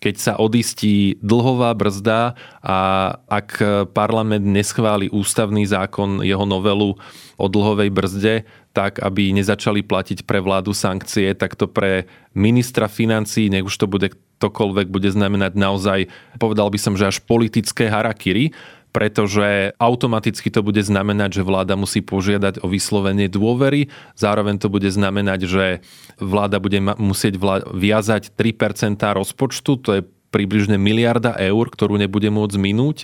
keď 0.00 0.14
sa 0.16 0.32
odistí 0.40 1.20
dlhová 1.20 1.76
brzda 1.76 2.32
a 2.64 2.78
ak 3.28 3.60
parlament 3.92 4.44
neschváli 4.48 5.12
ústavný 5.12 5.68
zákon, 5.68 6.24
jeho 6.24 6.48
novelu 6.48 6.96
o 7.36 7.46
dlhovej 7.48 7.90
brzde, 7.92 8.34
tak 8.72 9.02
aby 9.04 9.36
nezačali 9.36 9.84
platiť 9.84 10.24
pre 10.24 10.40
vládu 10.40 10.72
sankcie, 10.72 11.36
tak 11.36 11.52
to 11.52 11.68
pre 11.68 12.08
ministra 12.32 12.88
financí, 12.88 13.52
nech 13.52 13.66
už 13.66 13.76
to 13.76 13.86
bude 13.90 14.16
ktokoľvek, 14.40 14.88
bude 14.88 15.12
znamenať 15.12 15.52
naozaj, 15.52 16.08
povedal 16.40 16.72
by 16.72 16.78
som, 16.80 16.96
že 16.96 17.12
až 17.12 17.20
politické 17.20 17.92
harakiri, 17.92 18.56
pretože 18.90 19.72
automaticky 19.78 20.50
to 20.50 20.66
bude 20.66 20.82
znamenať, 20.82 21.40
že 21.40 21.46
vláda 21.46 21.78
musí 21.78 22.02
požiadať 22.02 22.62
o 22.62 22.66
vyslovenie 22.66 23.30
dôvery, 23.30 23.88
zároveň 24.18 24.58
to 24.58 24.68
bude 24.70 24.90
znamenať, 24.90 25.40
že 25.46 25.64
vláda 26.18 26.58
bude 26.58 26.82
musieť 26.98 27.38
viazať 27.70 28.34
3% 28.34 28.98
rozpočtu, 28.98 29.72
to 29.80 29.90
je 29.98 30.02
približne 30.30 30.78
miliarda 30.78 31.34
eur, 31.42 31.66
ktorú 31.66 31.98
nebude 31.98 32.30
môcť 32.30 32.56
minúť 32.56 32.96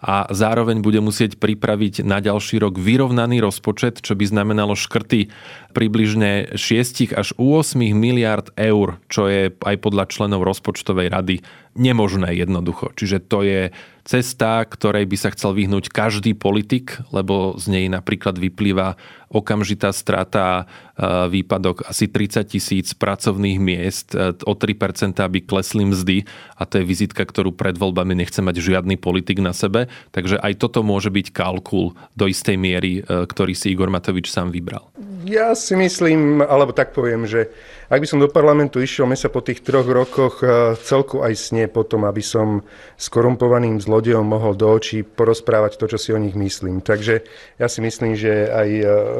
a 0.00 0.28
zároveň 0.28 0.84
bude 0.84 1.00
musieť 1.00 1.40
pripraviť 1.40 2.04
na 2.04 2.20
ďalší 2.20 2.60
rok 2.60 2.76
vyrovnaný 2.76 3.40
rozpočet, 3.40 4.04
čo 4.04 4.12
by 4.12 4.24
znamenalo 4.28 4.76
škrty 4.76 5.32
približne 5.72 6.56
6 6.56 7.12
až 7.12 7.36
8 7.36 7.76
miliard 7.92 8.48
eur, 8.56 8.96
čo 9.12 9.28
je 9.28 9.52
aj 9.52 9.76
podľa 9.80 10.08
členov 10.08 10.44
rozpočtovej 10.48 11.12
rady 11.12 11.36
nemožné 11.76 12.32
jednoducho. 12.32 12.96
Čiže 12.96 13.18
to 13.28 13.44
je 13.44 13.62
cesta, 14.06 14.64
ktorej 14.64 15.04
by 15.04 15.16
sa 15.18 15.34
chcel 15.34 15.52
vyhnúť 15.52 15.92
každý 15.92 16.32
politik, 16.32 16.96
lebo 17.12 17.58
z 17.60 17.68
nej 17.68 17.86
napríklad 17.92 18.40
vyplýva 18.40 18.96
okamžitá 19.28 19.90
strata, 19.90 20.64
e, 20.96 21.28
výpadok 21.28 21.90
asi 21.90 22.06
30 22.06 22.46
tisíc 22.46 22.94
pracovných 22.94 23.58
miest, 23.58 24.14
e, 24.14 24.32
o 24.46 24.54
3% 24.54 25.20
aby 25.20 25.42
klesli 25.42 25.84
mzdy 25.84 26.22
a 26.56 26.62
to 26.64 26.80
je 26.80 26.88
vizitka, 26.88 27.26
ktorú 27.26 27.52
pred 27.52 27.74
voľbami 27.74 28.14
nechce 28.14 28.38
mať 28.40 28.62
žiadny 28.62 28.96
politik 28.96 29.42
na 29.42 29.50
sebe. 29.50 29.85
Takže 30.10 30.38
aj 30.40 30.52
toto 30.60 30.86
môže 30.86 31.08
byť 31.10 31.32
kalkul 31.32 31.96
do 32.14 32.24
istej 32.26 32.56
miery, 32.58 33.00
e, 33.00 33.24
ktorý 33.26 33.52
si 33.56 33.72
Igor 33.72 33.90
Matovič 33.90 34.30
sám 34.30 34.54
vybral. 34.54 34.86
Ja 35.26 35.58
si 35.58 35.74
myslím, 35.74 36.38
alebo 36.38 36.70
tak 36.70 36.94
poviem, 36.94 37.26
že 37.26 37.50
ak 37.90 38.02
by 38.02 38.06
som 38.06 38.22
do 38.22 38.30
parlamentu 38.30 38.78
išiel, 38.82 39.06
mne 39.10 39.18
sa 39.18 39.30
po 39.30 39.42
tých 39.42 39.62
troch 39.62 39.86
rokoch 39.86 40.42
celku 40.82 41.22
aj 41.22 41.34
snie 41.38 41.66
potom, 41.70 42.06
aby 42.06 42.22
som 42.22 42.62
skorumpovaným 42.98 43.78
zlodejom 43.78 44.26
mohol 44.26 44.58
do 44.58 44.70
očí 44.70 45.06
porozprávať 45.06 45.78
to, 45.78 45.90
čo 45.94 45.98
si 45.98 46.10
o 46.10 46.18
nich 46.18 46.34
myslím. 46.34 46.82
Takže 46.82 47.22
ja 47.58 47.66
si 47.66 47.78
myslím, 47.82 48.18
že 48.18 48.50
aj 48.50 48.68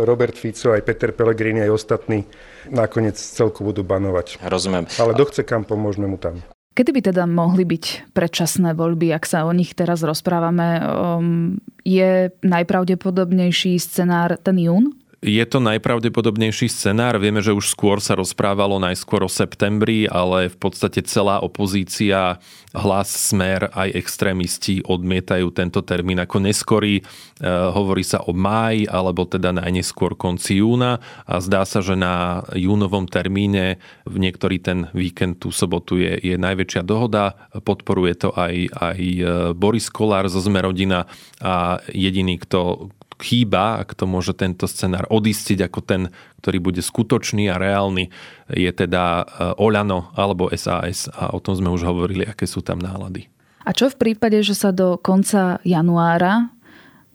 Robert 0.06 0.34
Fico, 0.34 0.74
aj 0.74 0.82
Peter 0.82 1.14
Pellegrini, 1.14 1.62
aj 1.62 1.74
ostatní 1.74 2.26
nakoniec 2.70 3.14
celku 3.18 3.62
budú 3.62 3.86
banovať. 3.86 4.42
Rozumiem. 4.42 4.90
Ale 4.98 5.14
kto 5.14 5.24
chce 5.30 5.42
kam, 5.46 5.62
pomôžeme 5.62 6.10
mu 6.10 6.18
tam. 6.18 6.42
Kedy 6.76 6.92
by 6.92 7.00
teda 7.08 7.24
mohli 7.24 7.64
byť 7.64 8.12
predčasné 8.12 8.76
voľby, 8.76 9.08
ak 9.16 9.24
sa 9.24 9.48
o 9.48 9.52
nich 9.56 9.72
teraz 9.72 10.04
rozprávame? 10.04 10.84
Um, 10.84 11.56
je 11.88 12.28
najpravdepodobnejší 12.44 13.80
scenár 13.80 14.36
ten 14.36 14.60
jún? 14.60 14.92
Je 15.24 15.40
to 15.48 15.64
najpravdepodobnejší 15.64 16.68
scenár. 16.68 17.16
Vieme, 17.16 17.40
že 17.40 17.56
už 17.56 17.72
skôr 17.72 18.04
sa 18.04 18.12
rozprávalo 18.20 18.76
najskôr 18.76 19.24
o 19.24 19.32
septembri, 19.32 20.04
ale 20.04 20.52
v 20.52 20.56
podstate 20.60 21.00
celá 21.08 21.40
opozícia, 21.40 22.36
hlas, 22.76 23.32
smer, 23.32 23.72
aj 23.72 23.96
extrémisti 23.96 24.84
odmietajú 24.84 25.48
tento 25.56 25.80
termín 25.80 26.20
ako 26.20 26.44
neskorý. 26.44 27.00
E, 27.00 27.02
hovorí 27.48 28.04
sa 28.04 28.20
o 28.28 28.36
máji, 28.36 28.84
alebo 28.84 29.24
teda 29.24 29.56
najneskôr 29.56 30.20
konci 30.20 30.60
júna 30.60 31.00
a 31.24 31.40
zdá 31.40 31.64
sa, 31.64 31.80
že 31.80 31.96
na 31.96 32.44
júnovom 32.52 33.08
termíne 33.08 33.80
v 34.04 34.16
niektorý 34.20 34.60
ten 34.60 34.92
víkend, 34.92 35.40
tú 35.40 35.48
sobotu 35.48 35.96
je, 35.96 36.20
je 36.20 36.36
najväčšia 36.36 36.84
dohoda. 36.84 37.48
Podporuje 37.64 38.20
to 38.20 38.36
aj, 38.36 38.68
aj 38.68 39.00
e, 39.00 39.24
Boris 39.56 39.88
Kolár 39.88 40.28
zo 40.28 40.44
Zmerodina 40.44 41.08
a 41.40 41.80
jediný, 41.88 42.36
kto, 42.36 42.92
chýba, 43.20 43.80
ak 43.80 43.96
to 43.96 44.04
môže 44.04 44.36
tento 44.36 44.68
scenár 44.68 45.08
odistiť 45.08 45.68
ako 45.68 45.80
ten, 45.84 46.02
ktorý 46.44 46.58
bude 46.60 46.82
skutočný 46.84 47.48
a 47.48 47.56
reálny, 47.56 48.12
je 48.52 48.70
teda 48.70 49.22
e, 49.22 49.24
Oľano 49.56 50.12
alebo 50.12 50.52
SAS 50.52 51.08
a 51.12 51.32
o 51.32 51.40
tom 51.40 51.56
sme 51.56 51.72
už 51.72 51.84
hovorili, 51.88 52.28
aké 52.28 52.44
sú 52.44 52.60
tam 52.60 52.80
nálady. 52.80 53.28
A 53.66 53.74
čo 53.74 53.90
v 53.90 53.98
prípade, 53.98 54.38
že 54.46 54.54
sa 54.54 54.70
do 54.70 54.94
konca 55.00 55.58
januára 55.66 56.54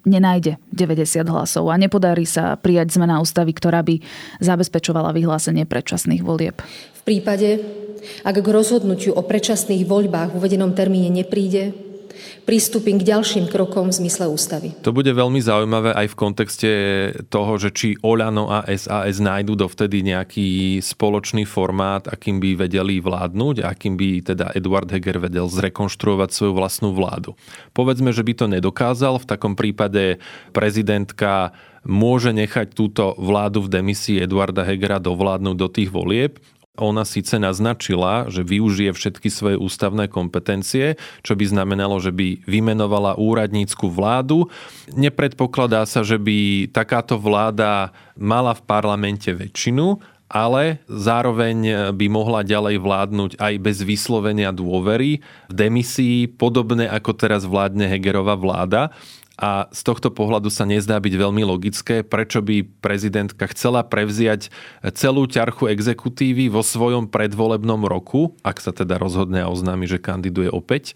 nenájde 0.04 0.58
90 0.74 1.30
hlasov 1.30 1.70
a 1.70 1.78
nepodarí 1.78 2.26
sa 2.26 2.58
prijať 2.58 2.98
zmena 2.98 3.22
ústavy, 3.22 3.54
ktorá 3.54 3.86
by 3.86 4.02
zabezpečovala 4.42 5.14
vyhlásenie 5.14 5.70
predčasných 5.70 6.26
volieb? 6.26 6.58
V 6.98 7.02
prípade, 7.06 7.62
ak 8.26 8.36
k 8.42 8.48
rozhodnutiu 8.50 9.14
o 9.14 9.22
predčasných 9.22 9.86
voľbách 9.86 10.34
v 10.34 10.38
uvedenom 10.42 10.74
termíne 10.74 11.14
nepríde, 11.14 11.90
prístupím 12.45 13.00
k 13.00 13.08
ďalším 13.12 13.47
krokom 13.52 13.89
v 13.89 13.97
zmysle 14.06 14.28
ústavy. 14.30 14.74
To 14.84 14.95
bude 14.95 15.10
veľmi 15.10 15.39
zaujímavé 15.41 15.95
aj 15.95 16.08
v 16.12 16.19
kontexte 16.19 16.71
toho, 17.28 17.58
že 17.58 17.69
či 17.74 18.00
Oľano 18.00 18.50
a 18.50 18.65
SAS 18.76 19.19
nájdu 19.19 19.56
dovtedy 19.56 20.04
nejaký 20.06 20.80
spoločný 20.82 21.43
formát, 21.45 22.08
akým 22.08 22.39
by 22.39 22.67
vedeli 22.67 23.00
vládnuť, 23.02 23.65
akým 23.65 23.95
by 23.95 24.10
teda 24.34 24.54
Eduard 24.58 24.89
Heger 24.89 25.21
vedel 25.21 25.47
zrekonštruovať 25.47 26.30
svoju 26.32 26.54
vlastnú 26.56 26.89
vládu. 26.95 27.36
Povedzme, 27.71 28.12
že 28.15 28.26
by 28.26 28.34
to 28.36 28.45
nedokázal, 28.50 29.21
v 29.21 29.30
takom 29.30 29.54
prípade 29.54 30.19
prezidentka 30.56 31.56
môže 31.82 32.30
nechať 32.30 32.78
túto 32.78 33.17
vládu 33.17 33.65
v 33.65 33.82
demisii 33.82 34.21
Eduarda 34.21 34.62
Hegera 34.62 35.02
dovládnuť 35.02 35.56
do 35.58 35.67
tých 35.69 35.89
volieb 35.89 36.38
ona 36.79 37.03
síce 37.03 37.36
naznačila, 37.36 38.31
že 38.31 38.47
využije 38.47 38.95
všetky 38.95 39.27
svoje 39.27 39.60
ústavné 39.60 40.07
kompetencie, 40.07 40.95
čo 41.19 41.36
by 41.36 41.43
znamenalo, 41.43 41.99
že 41.99 42.15
by 42.15 42.47
vymenovala 42.47 43.19
úradnícku 43.19 43.91
vládu. 43.91 44.47
Nepredpokladá 44.95 45.84
sa, 45.84 45.99
že 46.07 46.15
by 46.15 46.71
takáto 46.71 47.19
vláda 47.19 47.91
mala 48.15 48.55
v 48.55 48.63
parlamente 48.63 49.27
väčšinu, 49.36 49.99
ale 50.31 50.79
zároveň 50.88 51.91
by 51.91 52.07
mohla 52.07 52.47
ďalej 52.47 52.79
vládnuť 52.79 53.31
aj 53.36 53.53
bez 53.60 53.84
vyslovenia 53.84 54.55
dôvery 54.55 55.19
v 55.51 55.53
demisii, 55.53 56.31
podobne 56.31 56.88
ako 56.88 57.12
teraz 57.19 57.43
vládne 57.43 57.91
Hegerová 57.91 58.39
vláda 58.39 58.95
a 59.41 59.65
z 59.73 59.82
tohto 59.82 60.13
pohľadu 60.13 60.54
sa 60.54 60.69
nezdá 60.69 61.01
byť 61.01 61.13
veľmi 61.17 61.41
logické, 61.41 62.06
prečo 62.06 62.45
by 62.45 62.62
prezidentka 62.62 63.49
chcela 63.49 63.82
prevziať 63.82 64.54
celú 64.93 65.25
ťarchu 65.25 65.73
exekutívy 65.73 66.54
vo 66.54 66.62
svojom 66.62 67.10
predvolebnom 67.10 67.89
roku, 67.89 68.38
ak 68.45 68.62
sa 68.62 68.69
teda 68.69 69.01
rozhodne 69.01 69.41
a 69.41 69.49
oznámi, 69.49 69.89
že 69.89 69.97
kandiduje 69.97 70.54
opäť, 70.54 70.93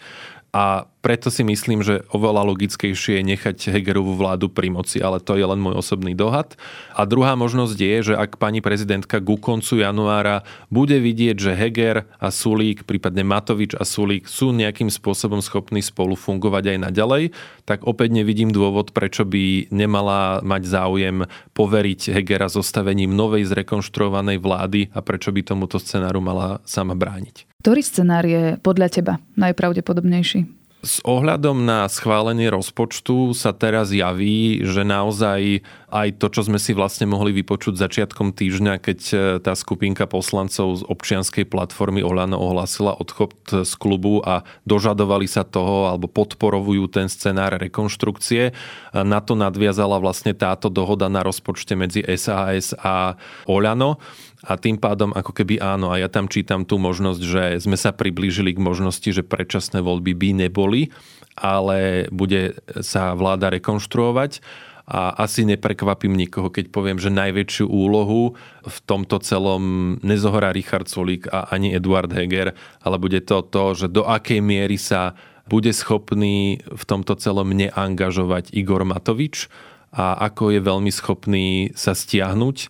a 0.55 0.87
preto 1.05 1.29
si 1.29 1.45
myslím, 1.45 1.85
že 1.85 2.01
oveľa 2.09 2.41
logickejšie 2.49 3.21
je 3.21 3.29
nechať 3.29 3.57
Hegerovú 3.77 4.17
vládu 4.17 4.49
pri 4.49 4.73
moci, 4.73 4.97
ale 4.97 5.21
to 5.21 5.37
je 5.37 5.45
len 5.45 5.61
môj 5.61 5.77
osobný 5.77 6.17
dohad. 6.17 6.57
A 6.97 7.05
druhá 7.05 7.37
možnosť 7.37 7.77
je, 7.77 7.95
že 8.09 8.13
ak 8.17 8.41
pani 8.41 8.57
prezidentka 8.65 9.21
ku 9.21 9.37
koncu 9.37 9.85
januára 9.85 10.41
bude 10.73 10.97
vidieť, 10.97 11.37
že 11.37 11.53
Heger 11.53 12.09
a 12.17 12.33
Sulík, 12.33 12.89
prípadne 12.89 13.21
Matovič 13.21 13.77
a 13.77 13.85
Sulík 13.85 14.25
sú 14.25 14.49
nejakým 14.49 14.89
spôsobom 14.89 15.45
schopní 15.45 15.85
spolu 15.85 16.17
fungovať 16.17 16.73
aj 16.73 16.77
naďalej, 16.89 17.23
tak 17.69 17.85
opäť 17.85 18.09
nevidím 18.09 18.49
dôvod, 18.49 18.89
prečo 18.89 19.29
by 19.29 19.69
nemala 19.69 20.41
mať 20.41 20.63
záujem 20.65 21.29
poveriť 21.53 22.17
Hegera 22.17 22.49
zostavením 22.49 23.13
novej 23.13 23.45
zrekonštruovanej 23.45 24.41
vlády 24.41 24.89
a 24.89 25.05
prečo 25.05 25.29
by 25.29 25.45
tomuto 25.45 25.77
scenáru 25.77 26.17
mala 26.17 26.65
sama 26.65 26.97
brániť. 26.97 27.45
Ktorý 27.61 27.81
scenár 27.85 28.25
je 28.25 28.57
podľa 28.57 28.89
teba 28.89 29.13
najpravdepodobnejší? 29.37 30.64
S 30.85 31.01
ohľadom 31.01 31.65
na 31.65 31.89
schválenie 31.89 32.45
rozpočtu 32.53 33.33
sa 33.33 33.57
teraz 33.57 33.89
javí, 33.89 34.61
že 34.61 34.85
naozaj 34.85 35.65
aj 35.89 36.07
to, 36.21 36.29
čo 36.29 36.45
sme 36.45 36.61
si 36.61 36.77
vlastne 36.77 37.09
mohli 37.09 37.33
vypočuť 37.41 37.73
začiatkom 37.73 38.29
týždňa, 38.37 38.73
keď 38.77 38.99
e, 39.09 39.15
tá 39.41 39.57
skupinka 39.57 40.05
poslancov 40.05 40.77
z 40.77 40.81
občianskej 40.85 41.49
platformy 41.49 42.05
Olano 42.05 42.37
ohlasila 42.37 42.93
odchod 43.01 43.65
z 43.65 43.73
klubu 43.81 44.21
a 44.21 44.45
dožadovali 44.69 45.25
sa 45.25 45.41
toho 45.41 45.89
alebo 45.89 46.05
podporovujú 46.05 46.85
ten 46.93 47.09
scenár 47.09 47.57
rekonštrukcie. 47.57 48.53
Na 48.93 49.25
to 49.25 49.33
nadviazala 49.33 49.97
vlastne 49.97 50.37
táto 50.37 50.69
dohoda 50.69 51.09
na 51.09 51.25
rozpočte 51.25 51.73
medzi 51.73 52.05
SAS 52.13 52.77
a 52.77 53.17
Olano 53.49 53.97
a 54.43 54.59
tým 54.59 54.75
pádom 54.75 55.15
ako 55.15 55.31
keby 55.31 55.63
áno, 55.63 55.93
a 55.93 56.01
ja 56.01 56.11
tam 56.11 56.27
čítam 56.27 56.67
tú 56.67 56.75
možnosť, 56.75 57.21
že 57.23 57.43
sme 57.63 57.79
sa 57.79 57.95
priblížili 57.95 58.51
k 58.51 58.59
možnosti, 58.59 59.07
že 59.07 59.23
predčasné 59.23 59.79
voľby 59.79 60.11
by 60.11 60.29
neboli, 60.47 60.91
ale 61.39 62.11
bude 62.11 62.59
sa 62.83 63.15
vláda 63.15 63.51
rekonštruovať. 63.55 64.43
A 64.85 65.17
asi 65.17 65.49
neprekvapím 65.49 66.13
nikoho, 66.13 66.53
keď 66.53 66.69
poviem, 66.69 67.01
že 67.01 67.09
najväčšiu 67.09 67.65
úlohu 67.65 68.37
v 68.61 68.77
tomto 68.85 69.17
celom 69.17 69.97
nezohrá 70.05 70.53
Richard 70.53 70.85
Sulík 70.85 71.25
a 71.25 71.49
ani 71.49 71.73
Eduard 71.73 72.13
Heger, 72.13 72.53
ale 72.85 73.01
bude 73.01 73.17
to 73.25 73.41
to, 73.41 73.73
že 73.73 73.89
do 73.89 74.05
akej 74.05 74.45
miery 74.45 74.77
sa 74.77 75.17
bude 75.49 75.73
schopný 75.73 76.61
v 76.61 76.83
tomto 76.85 77.17
celom 77.17 77.49
neangažovať 77.49 78.53
Igor 78.53 78.85
Matovič 78.85 79.49
a 79.89 80.13
ako 80.21 80.53
je 80.53 80.61
veľmi 80.61 80.91
schopný 80.93 81.73
sa 81.73 81.97
stiahnuť 81.97 82.69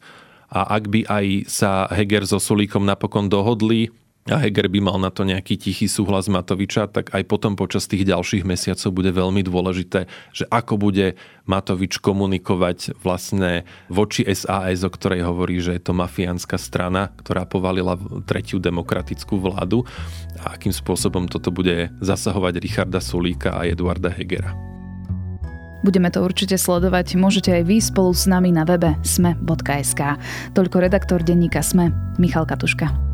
a 0.50 0.78
ak 0.78 0.84
by 0.90 1.02
aj 1.08 1.26
sa 1.50 1.90
Heger 1.90 2.26
so 2.30 2.38
Sulíkom 2.38 2.86
napokon 2.86 3.30
dohodli 3.30 3.90
a 4.26 4.42
Heger 4.42 4.66
by 4.74 4.82
mal 4.82 4.98
na 4.98 5.14
to 5.14 5.22
nejaký 5.22 5.54
tichý 5.54 5.86
súhlas 5.86 6.26
Matoviča, 6.26 6.90
tak 6.90 7.14
aj 7.14 7.30
potom 7.30 7.54
počas 7.54 7.86
tých 7.86 8.10
ďalších 8.10 8.42
mesiacov 8.42 8.90
bude 8.90 9.14
veľmi 9.14 9.46
dôležité, 9.46 10.10
že 10.34 10.50
ako 10.50 10.82
bude 10.82 11.14
Matovič 11.46 12.02
komunikovať 12.02 12.98
vlastne 13.06 13.70
voči 13.86 14.26
SAS, 14.34 14.82
o 14.82 14.90
ktorej 14.90 15.30
hovorí, 15.30 15.62
že 15.62 15.78
je 15.78 15.82
to 15.86 15.94
mafiánska 15.94 16.58
strana, 16.58 17.14
ktorá 17.22 17.46
povalila 17.46 18.02
tretiu 18.26 18.58
demokratickú 18.58 19.38
vládu 19.38 19.86
a 20.42 20.58
akým 20.58 20.74
spôsobom 20.74 21.30
toto 21.30 21.54
bude 21.54 21.94
zasahovať 22.02 22.66
Richarda 22.66 22.98
Sulíka 22.98 23.54
a 23.54 23.70
Eduarda 23.70 24.10
Hegera. 24.10 24.75
Budeme 25.86 26.10
to 26.10 26.26
určite 26.26 26.58
sledovať. 26.58 27.14
Môžete 27.14 27.54
aj 27.54 27.64
vy 27.70 27.78
spolu 27.78 28.10
s 28.10 28.26
nami 28.26 28.50
na 28.50 28.66
webe 28.66 28.98
sme.sk. 29.06 30.02
Toľko 30.58 30.78
redaktor 30.82 31.22
denníka 31.22 31.62
Sme, 31.62 31.94
Michal 32.18 32.50
Katuška. 32.50 33.05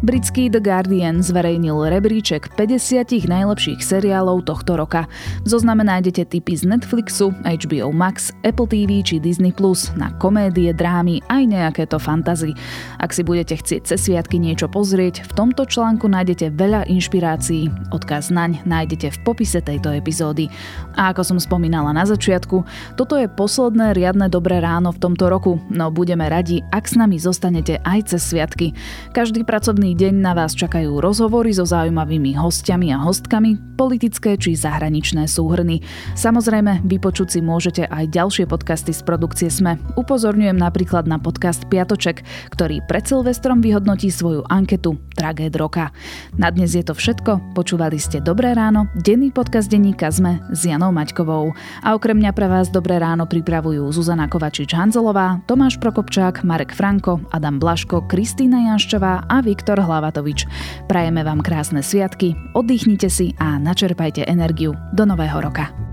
Britský 0.00 0.48
The 0.48 0.64
Guardian 0.64 1.20
zverejnil 1.20 1.92
rebríček 1.92 2.56
50 2.56 3.28
najlepších 3.28 3.84
seriálov 3.84 4.48
tohto 4.48 4.80
roka. 4.80 5.04
V 5.44 5.52
zozname 5.52 5.84
nájdete 5.84 6.24
tipy 6.24 6.56
z 6.56 6.72
Netflixu, 6.72 7.36
HBO 7.44 7.92
Max, 7.92 8.32
Apple 8.40 8.64
TV 8.64 9.04
či 9.04 9.20
Disney+, 9.20 9.52
na 10.00 10.08
komédie, 10.16 10.72
drámy 10.72 11.20
aj 11.28 11.42
nejaké 11.44 11.84
to 11.84 12.00
fantazy. 12.00 12.56
Ak 12.96 13.12
si 13.12 13.20
budete 13.20 13.60
chcieť 13.60 13.92
cez 13.92 14.08
sviatky 14.08 14.40
niečo 14.40 14.72
pozrieť, 14.72 15.20
v 15.20 15.32
tomto 15.36 15.68
článku 15.68 16.08
nájdete 16.08 16.48
veľa 16.56 16.88
inšpirácií. 16.88 17.68
Odkaz 17.92 18.32
naň 18.32 18.64
nájdete 18.64 19.12
v 19.12 19.18
popise 19.20 19.60
tejto 19.60 19.92
epizódy. 19.92 20.48
A 20.96 21.12
ako 21.12 21.28
som 21.28 21.36
spomínala 21.36 21.92
na 21.92 22.08
začiatku, 22.08 22.64
toto 22.96 23.20
je 23.20 23.28
posledné 23.28 23.92
riadne 23.92 24.32
dobré 24.32 24.64
ráno 24.64 24.96
v 24.96 25.02
tomto 25.04 25.28
roku, 25.28 25.60
no 25.68 25.92
budeme 25.92 26.24
radi, 26.24 26.64
ak 26.72 26.88
s 26.88 26.96
nami 26.96 27.20
zostanete 27.20 27.84
aj 27.84 28.16
cez 28.16 28.32
sviatky. 28.32 28.72
Každý 29.12 29.44
pracovný 29.44 29.89
deň 29.96 30.14
na 30.20 30.36
vás 30.36 30.52
čakajú 30.52 31.00
rozhovory 31.00 31.56
so 31.56 31.64
zaujímavými 31.64 32.36
hostiami 32.36 32.92
a 32.92 33.00
hostkami, 33.00 33.56
politické 33.80 34.36
či 34.36 34.52
zahraničné 34.52 35.24
súhrny. 35.24 35.82
Samozrejme, 36.14 36.84
vypočuť 36.84 37.34
si 37.34 37.40
môžete 37.42 37.88
aj 37.88 38.12
ďalšie 38.12 38.44
podcasty 38.44 38.92
z 38.92 39.00
produkcie 39.02 39.48
SME. 39.48 39.80
Upozorňujem 39.96 40.54
napríklad 40.54 41.08
na 41.08 41.16
podcast 41.16 41.64
Piatoček, 41.66 42.22
ktorý 42.52 42.84
pred 42.84 43.08
Silvestrom 43.08 43.64
vyhodnotí 43.64 44.12
svoju 44.12 44.46
anketu 44.52 45.00
Tragéd 45.16 45.56
roka. 45.56 45.90
Na 46.36 46.52
dnes 46.54 46.76
je 46.76 46.84
to 46.86 46.94
všetko. 46.94 47.56
Počúvali 47.56 47.96
ste 47.96 48.22
Dobré 48.22 48.52
ráno, 48.52 48.86
denný 49.00 49.34
podcast 49.34 49.66
denníka 49.66 50.12
SME 50.12 50.44
s 50.54 50.68
Janou 50.68 50.94
Maťkovou. 50.94 51.56
A 51.82 51.96
okrem 51.96 52.20
mňa 52.20 52.30
pre 52.36 52.46
vás 52.46 52.70
Dobré 52.70 53.00
ráno 53.00 53.24
pripravujú 53.26 53.90
Zuzana 53.90 54.28
Kovačič-Hanzelová, 54.28 55.42
Tomáš 55.48 55.80
Prokopčák, 55.80 56.44
Marek 56.44 56.76
Franko, 56.76 57.18
Adam 57.34 57.56
Blaško, 57.56 58.06
Kristýna 58.06 58.70
Janščová 58.70 59.24
a 59.26 59.40
Viktor 59.40 59.79
Hlavatovič. 59.82 60.46
Prajeme 60.86 61.24
vám 61.26 61.40
krásne 61.44 61.82
sviatky, 61.82 62.36
oddychnite 62.54 63.10
si 63.10 63.32
a 63.40 63.58
načerpajte 63.58 64.24
energiu 64.28 64.76
do 64.92 65.04
nového 65.08 65.40
roka. 65.40 65.89